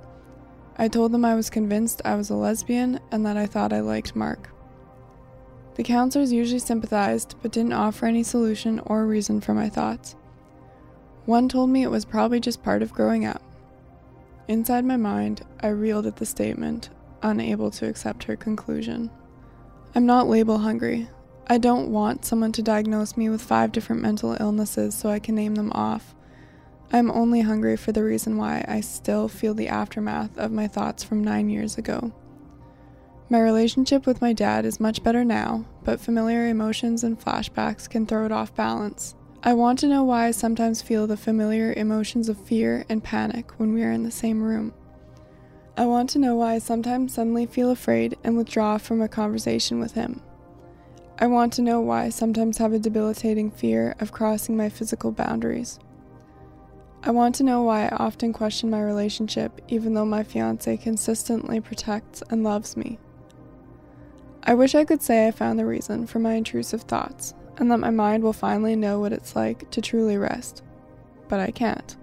I 0.77 0.87
told 0.87 1.11
them 1.11 1.25
I 1.25 1.35
was 1.35 1.49
convinced 1.49 2.01
I 2.05 2.15
was 2.15 2.29
a 2.29 2.35
lesbian 2.35 3.01
and 3.11 3.25
that 3.25 3.35
I 3.35 3.45
thought 3.45 3.73
I 3.73 3.81
liked 3.81 4.15
Mark. 4.15 4.49
The 5.75 5.83
counselors 5.83 6.31
usually 6.31 6.59
sympathized 6.59 7.35
but 7.41 7.51
didn't 7.51 7.73
offer 7.73 8.05
any 8.05 8.23
solution 8.23 8.79
or 8.85 9.05
reason 9.05 9.41
for 9.41 9.53
my 9.53 9.67
thoughts. 9.67 10.15
One 11.25 11.49
told 11.49 11.69
me 11.69 11.83
it 11.83 11.91
was 11.91 12.05
probably 12.05 12.39
just 12.39 12.63
part 12.63 12.81
of 12.81 12.93
growing 12.93 13.25
up. 13.25 13.43
Inside 14.51 14.83
my 14.83 14.97
mind, 14.97 15.43
I 15.61 15.69
reeled 15.69 16.05
at 16.05 16.17
the 16.17 16.25
statement, 16.25 16.89
unable 17.21 17.71
to 17.71 17.87
accept 17.87 18.25
her 18.25 18.35
conclusion. 18.35 19.09
I'm 19.95 20.05
not 20.05 20.27
label 20.27 20.57
hungry. 20.57 21.07
I 21.47 21.57
don't 21.57 21.89
want 21.89 22.25
someone 22.25 22.51
to 22.51 22.61
diagnose 22.61 23.15
me 23.15 23.29
with 23.29 23.41
five 23.41 23.71
different 23.71 24.01
mental 24.01 24.35
illnesses 24.41 24.93
so 24.93 25.09
I 25.09 25.19
can 25.19 25.35
name 25.35 25.55
them 25.55 25.71
off. 25.71 26.13
I'm 26.91 27.09
only 27.11 27.39
hungry 27.39 27.77
for 27.77 27.93
the 27.93 28.03
reason 28.03 28.35
why 28.35 28.65
I 28.67 28.81
still 28.81 29.29
feel 29.29 29.53
the 29.53 29.69
aftermath 29.69 30.37
of 30.37 30.51
my 30.51 30.67
thoughts 30.67 31.01
from 31.01 31.23
nine 31.23 31.49
years 31.49 31.77
ago. 31.77 32.11
My 33.29 33.39
relationship 33.39 34.05
with 34.05 34.19
my 34.19 34.33
dad 34.33 34.65
is 34.65 34.81
much 34.81 35.01
better 35.01 35.23
now, 35.23 35.65
but 35.85 36.01
familiar 36.01 36.49
emotions 36.49 37.05
and 37.05 37.17
flashbacks 37.17 37.89
can 37.89 38.05
throw 38.05 38.25
it 38.25 38.33
off 38.33 38.53
balance. 38.53 39.15
I 39.43 39.55
want 39.55 39.79
to 39.79 39.87
know 39.87 40.03
why 40.03 40.27
I 40.27 40.31
sometimes 40.31 40.83
feel 40.83 41.07
the 41.07 41.17
familiar 41.17 41.73
emotions 41.73 42.29
of 42.29 42.39
fear 42.39 42.85
and 42.87 43.03
panic 43.03 43.59
when 43.59 43.73
we 43.73 43.81
are 43.83 43.91
in 43.91 44.03
the 44.03 44.11
same 44.11 44.43
room. 44.43 44.71
I 45.75 45.85
want 45.85 46.11
to 46.11 46.19
know 46.19 46.35
why 46.35 46.53
I 46.53 46.59
sometimes 46.59 47.15
suddenly 47.15 47.47
feel 47.47 47.71
afraid 47.71 48.15
and 48.23 48.37
withdraw 48.37 48.77
from 48.77 49.01
a 49.01 49.07
conversation 49.07 49.79
with 49.79 49.93
him. 49.93 50.21
I 51.17 51.25
want 51.25 51.53
to 51.53 51.63
know 51.63 51.81
why 51.81 52.03
I 52.03 52.09
sometimes 52.09 52.59
have 52.59 52.71
a 52.71 52.77
debilitating 52.77 53.49
fear 53.49 53.95
of 53.99 54.11
crossing 54.11 54.55
my 54.55 54.69
physical 54.69 55.11
boundaries. 55.11 55.79
I 57.01 57.09
want 57.09 57.33
to 57.35 57.43
know 57.43 57.63
why 57.63 57.87
I 57.87 57.95
often 57.95 58.33
question 58.33 58.69
my 58.69 58.83
relationship 58.83 59.59
even 59.69 59.95
though 59.95 60.05
my 60.05 60.21
fiance 60.21 60.77
consistently 60.77 61.59
protects 61.59 62.21
and 62.29 62.43
loves 62.43 62.77
me. 62.77 62.99
I 64.43 64.53
wish 64.53 64.75
I 64.75 64.85
could 64.85 65.01
say 65.01 65.25
I 65.25 65.31
found 65.31 65.57
the 65.57 65.65
reason 65.65 66.05
for 66.05 66.19
my 66.19 66.33
intrusive 66.33 66.83
thoughts 66.83 67.33
and 67.61 67.71
that 67.71 67.77
my 67.77 67.91
mind 67.91 68.23
will 68.23 68.33
finally 68.33 68.75
know 68.75 68.99
what 68.99 69.13
it's 69.13 69.35
like 69.35 69.69
to 69.69 69.81
truly 69.81 70.17
rest, 70.17 70.63
but 71.29 71.39
I 71.39 71.51
can't. 71.51 71.95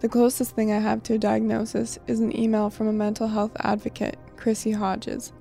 The 0.00 0.08
closest 0.08 0.56
thing 0.56 0.72
I 0.72 0.80
have 0.80 1.00
to 1.04 1.14
a 1.14 1.18
diagnosis 1.18 1.96
is 2.08 2.18
an 2.18 2.36
email 2.36 2.70
from 2.70 2.88
a 2.88 2.92
mental 2.92 3.28
health 3.28 3.52
advocate, 3.60 4.18
Chrissie 4.36 4.72
Hodges. 4.72 5.32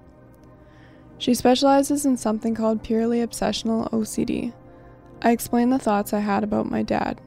She 1.18 1.34
specializes 1.34 2.06
in 2.06 2.16
something 2.16 2.54
called 2.54 2.84
purely 2.84 3.26
obsessional 3.26 3.90
OCD. 3.92 4.54
I 5.24 5.32
explained 5.32 5.74
the 5.74 5.80
thoughts 5.80 6.14
I 6.14 6.20
had 6.20 6.44
about 6.44 6.70
my 6.70 6.84
dad. 6.84 7.20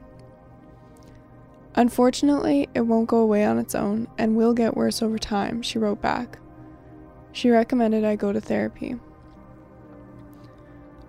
Unfortunately, 1.75 2.69
it 2.73 2.81
won't 2.81 3.09
go 3.09 3.17
away 3.17 3.43
on 3.43 3.59
its 3.59 3.75
own 3.75 4.07
and 4.17 4.37
will 4.37 4.53
get 4.53 4.77
worse 4.77 5.01
over 5.01 5.19
time, 5.19 5.61
she 5.61 5.77
wrote 5.77 6.01
back. 6.01 6.39
She 7.33 7.49
recommended 7.49 8.05
I 8.05 8.15
go 8.15 8.31
to 8.31 8.39
therapy. 8.39 8.95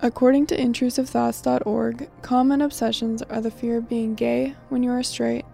According 0.01 0.47
to 0.47 0.57
intrusivethoughts.org, 0.57 2.09
common 2.23 2.63
obsessions 2.63 3.21
are 3.23 3.41
the 3.41 3.51
fear 3.51 3.79
of 3.79 3.89
being 3.89 4.15
gay 4.15 4.55
when 4.69 4.85
you 4.85 4.93
are 4.93 5.03
straight, 5.03 5.45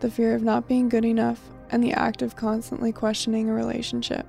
the 0.00 0.10
fear 0.10 0.34
of 0.34 0.42
not 0.42 0.66
being 0.66 0.88
good 0.88 1.04
enough, 1.04 1.40
and 1.70 1.84
the 1.84 1.92
act 1.92 2.20
of 2.20 2.34
constantly 2.34 2.90
questioning 2.90 3.48
a 3.48 3.54
relationship. 3.54 4.26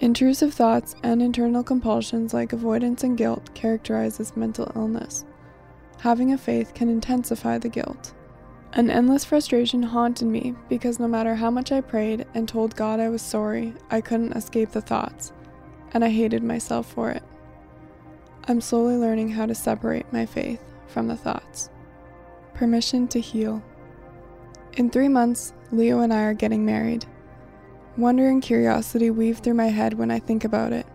Intrusive 0.00 0.52
thoughts 0.52 0.94
and 1.02 1.22
internal 1.22 1.64
compulsions 1.64 2.34
like 2.34 2.52
avoidance 2.52 3.02
and 3.02 3.16
guilt 3.16 3.52
characterize 3.54 4.18
this 4.18 4.36
mental 4.36 4.70
illness. 4.76 5.24
Having 6.00 6.32
a 6.34 6.38
faith 6.38 6.74
can 6.74 6.90
intensify 6.90 7.56
the 7.56 7.70
guilt. 7.70 8.12
An 8.74 8.90
endless 8.90 9.24
frustration 9.24 9.82
haunted 9.82 10.28
me 10.28 10.54
because 10.68 11.00
no 11.00 11.08
matter 11.08 11.34
how 11.34 11.50
much 11.50 11.72
I 11.72 11.80
prayed 11.80 12.26
and 12.34 12.46
told 12.46 12.76
God 12.76 13.00
I 13.00 13.08
was 13.08 13.22
sorry, 13.22 13.72
I 13.90 14.02
couldn't 14.02 14.34
escape 14.34 14.72
the 14.72 14.82
thoughts, 14.82 15.32
and 15.92 16.04
I 16.04 16.10
hated 16.10 16.42
myself 16.42 16.92
for 16.92 17.10
it. 17.10 17.22
I'm 18.50 18.62
slowly 18.62 18.96
learning 18.96 19.28
how 19.28 19.44
to 19.44 19.54
separate 19.54 20.10
my 20.10 20.24
faith 20.24 20.62
from 20.86 21.06
the 21.06 21.16
thoughts. 21.18 21.68
Permission 22.54 23.06
to 23.08 23.20
heal. 23.20 23.62
In 24.78 24.88
three 24.88 25.08
months, 25.08 25.52
Leo 25.70 26.00
and 26.00 26.14
I 26.14 26.22
are 26.22 26.32
getting 26.32 26.64
married. 26.64 27.04
Wonder 27.98 28.26
and 28.26 28.40
curiosity 28.40 29.10
weave 29.10 29.40
through 29.40 29.52
my 29.52 29.66
head 29.66 29.94
when 29.98 30.10
I 30.10 30.18
think 30.18 30.44
about 30.44 30.72
it. 30.72 30.86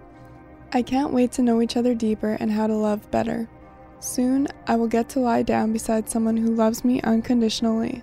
I 0.72 0.82
can't 0.82 1.14
wait 1.14 1.32
to 1.34 1.44
know 1.44 1.62
each 1.62 1.78
other 1.78 1.94
deeper 1.94 2.38
and 2.40 2.52
how 2.52 2.66
to 2.66 2.74
love 2.74 3.12
better. 3.12 3.48
Soon, 4.00 4.48
I 4.66 4.76
will 4.76 4.88
get 4.88 5.08
to 5.10 5.20
lie 5.20 5.44
down 5.44 5.74
beside 5.74 6.10
someone 6.10 6.38
who 6.38 6.56
loves 6.56 6.84
me 6.84 7.02
unconditionally, 7.02 8.02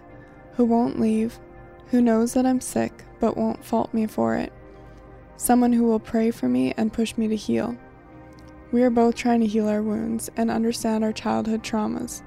who 0.53 0.65
won't 0.65 1.01
leave, 1.01 1.41
who 1.89 2.01
knows 2.01 2.35
that 2.35 2.47
I'm 2.47 2.61
sick 2.61 3.05
but 3.19 3.37
won't 3.37 3.65
fault 3.65 3.93
me 3.93 4.07
for 4.07 4.37
it, 4.37 4.53
someone 5.37 5.73
who 5.73 5.87
will 5.87 5.99
pray 5.99 6.31
for 6.31 6.49
me 6.49 6.73
and 6.77 6.93
push 6.93 7.17
me 7.17 7.27
to 7.27 7.37
heal. 7.37 7.77
We 8.73 8.83
are 8.85 8.91
both 8.91 9.17
trying 9.17 9.41
to 9.41 9.47
heal 9.47 9.69
our 9.69 9.83
wounds 9.83 10.31
and 10.37 10.51
understand 10.51 11.03
our 11.03 11.13
childhood 11.13 11.63
traumas. 11.65 12.23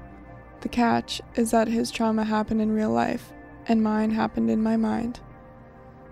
The 0.60 0.68
catch 0.68 1.22
is 1.36 1.50
that 1.52 1.68
his 1.68 1.90
trauma 1.90 2.24
happened 2.24 2.60
in 2.60 2.72
real 2.72 2.90
life, 2.90 3.32
and 3.66 3.82
mine 3.82 4.10
happened 4.10 4.50
in 4.50 4.62
my 4.62 4.76
mind. 4.76 5.20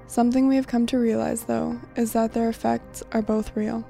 Something 0.06 0.48
we 0.48 0.56
have 0.56 0.66
come 0.66 0.86
to 0.86 0.98
realize, 0.98 1.44
though, 1.44 1.78
is 1.96 2.12
that 2.12 2.32
their 2.32 2.48
effects 2.48 3.02
are 3.12 3.22
both 3.22 3.56
real. 3.56 3.84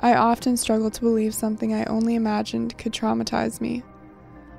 I 0.00 0.14
often 0.14 0.56
struggle 0.56 0.90
to 0.90 1.00
believe 1.00 1.34
something 1.34 1.72
I 1.72 1.84
only 1.84 2.14
imagined 2.14 2.76
could 2.78 2.92
traumatize 2.92 3.60
me. 3.60 3.82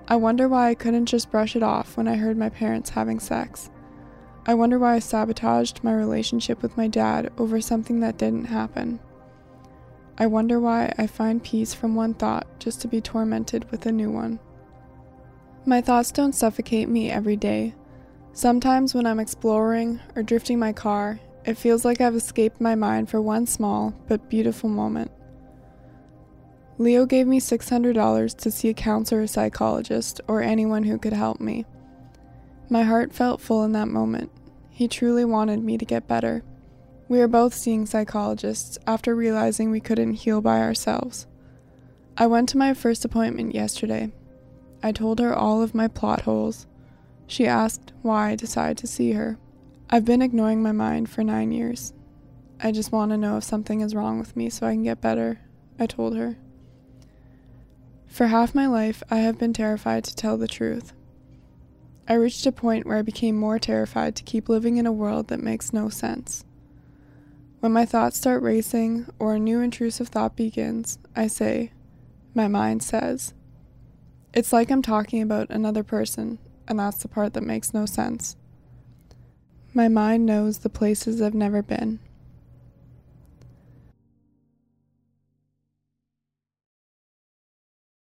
I 0.07 0.15
wonder 0.17 0.47
why 0.47 0.69
I 0.69 0.75
couldn't 0.75 1.07
just 1.07 1.31
brush 1.31 1.55
it 1.55 1.63
off 1.63 1.97
when 1.97 2.07
I 2.07 2.15
heard 2.15 2.37
my 2.37 2.49
parents 2.49 2.91
having 2.91 3.19
sex. 3.19 3.69
I 4.45 4.53
wonder 4.53 4.77
why 4.77 4.95
I 4.95 4.99
sabotaged 4.99 5.83
my 5.83 5.93
relationship 5.93 6.61
with 6.61 6.77
my 6.77 6.87
dad 6.87 7.31
over 7.37 7.59
something 7.59 8.01
that 8.01 8.17
didn't 8.17 8.45
happen. 8.45 8.99
I 10.17 10.27
wonder 10.27 10.59
why 10.59 10.93
I 10.97 11.07
find 11.07 11.43
peace 11.43 11.73
from 11.73 11.93
one 11.93 12.13
thought 12.13 12.47
just 12.59 12.81
to 12.81 12.87
be 12.87 13.01
tormented 13.01 13.69
with 13.69 13.85
a 13.85 13.91
new 13.91 14.09
one. 14.09 14.39
My 15.65 15.81
thoughts 15.81 16.11
don't 16.11 16.33
suffocate 16.35 16.87
me 16.87 17.11
every 17.11 17.35
day. 17.35 17.73
Sometimes 18.31 18.93
when 18.93 19.05
I'm 19.05 19.19
exploring 19.19 19.99
or 20.15 20.23
drifting 20.23 20.59
my 20.59 20.71
car, 20.73 21.19
it 21.45 21.57
feels 21.57 21.83
like 21.83 22.01
I've 22.01 22.15
escaped 22.15 22.61
my 22.61 22.75
mind 22.75 23.09
for 23.09 23.21
one 23.21 23.45
small 23.45 23.93
but 24.07 24.29
beautiful 24.29 24.69
moment. 24.69 25.11
Leo 26.77 27.05
gave 27.05 27.27
me 27.27 27.39
$600 27.39 28.37
to 28.37 28.51
see 28.51 28.69
a 28.69 28.73
counselor 28.73 29.21
or 29.21 29.27
psychologist 29.27 30.21
or 30.27 30.41
anyone 30.41 30.83
who 30.83 30.97
could 30.97 31.13
help 31.13 31.39
me. 31.39 31.65
My 32.69 32.83
heart 32.83 33.13
felt 33.13 33.41
full 33.41 33.63
in 33.63 33.73
that 33.73 33.87
moment. 33.87 34.31
He 34.69 34.87
truly 34.87 35.23
wanted 35.23 35.63
me 35.63 35.77
to 35.77 35.85
get 35.85 36.07
better. 36.07 36.43
We 37.07 37.21
are 37.21 37.27
both 37.27 37.53
seeing 37.53 37.85
psychologists 37.85 38.79
after 38.87 39.15
realizing 39.15 39.69
we 39.69 39.79
couldn't 39.79 40.13
heal 40.13 40.41
by 40.41 40.59
ourselves. 40.61 41.27
I 42.17 42.25
went 42.25 42.49
to 42.49 42.57
my 42.57 42.73
first 42.73 43.05
appointment 43.05 43.53
yesterday. 43.53 44.11
I 44.81 44.91
told 44.91 45.19
her 45.19 45.35
all 45.35 45.61
of 45.61 45.75
my 45.75 45.87
plot 45.87 46.21
holes. 46.21 46.65
She 47.27 47.45
asked 47.45 47.93
why 48.01 48.31
I 48.31 48.35
decided 48.35 48.77
to 48.79 48.87
see 48.87 49.11
her. 49.11 49.37
I've 49.89 50.05
been 50.05 50.23
ignoring 50.23 50.63
my 50.63 50.71
mind 50.71 51.09
for 51.09 51.23
nine 51.23 51.51
years. 51.51 51.93
I 52.59 52.71
just 52.71 52.91
want 52.91 53.11
to 53.11 53.17
know 53.17 53.37
if 53.37 53.43
something 53.43 53.81
is 53.81 53.93
wrong 53.93 54.17
with 54.17 54.35
me 54.35 54.49
so 54.49 54.65
I 54.65 54.71
can 54.71 54.83
get 54.83 55.01
better, 55.01 55.41
I 55.77 55.85
told 55.85 56.15
her. 56.15 56.37
For 58.07 58.27
half 58.27 58.55
my 58.55 58.65
life, 58.65 59.03
I 59.11 59.17
have 59.17 59.37
been 59.37 59.53
terrified 59.53 60.05
to 60.05 60.15
tell 60.15 60.37
the 60.37 60.47
truth. 60.47 60.93
I 62.07 62.13
reached 62.13 62.45
a 62.45 62.51
point 62.51 62.85
where 62.87 62.97
I 62.97 63.01
became 63.01 63.35
more 63.35 63.59
terrified 63.59 64.15
to 64.15 64.23
keep 64.23 64.47
living 64.47 64.77
in 64.77 64.87
a 64.87 64.91
world 64.91 65.27
that 65.27 65.43
makes 65.43 65.73
no 65.73 65.89
sense. 65.89 66.44
When 67.65 67.73
my 67.73 67.87
thoughts 67.87 68.15
start 68.15 68.43
racing 68.43 69.07
or 69.17 69.33
a 69.33 69.39
new 69.39 69.59
intrusive 69.59 70.09
thought 70.09 70.35
begins, 70.35 70.99
I 71.15 71.25
say, 71.25 71.71
my 72.35 72.47
mind 72.47 72.83
says. 72.83 73.33
It's 74.35 74.53
like 74.53 74.69
I'm 74.69 74.83
talking 74.83 75.19
about 75.23 75.49
another 75.49 75.81
person, 75.81 76.37
and 76.67 76.77
that's 76.77 76.97
the 76.97 77.07
part 77.07 77.33
that 77.33 77.41
makes 77.41 77.73
no 77.73 77.87
sense. 77.87 78.35
My 79.73 79.87
mind 79.87 80.27
knows 80.27 80.59
the 80.59 80.69
places 80.69 81.23
I've 81.23 81.33
never 81.33 81.63
been. 81.63 81.97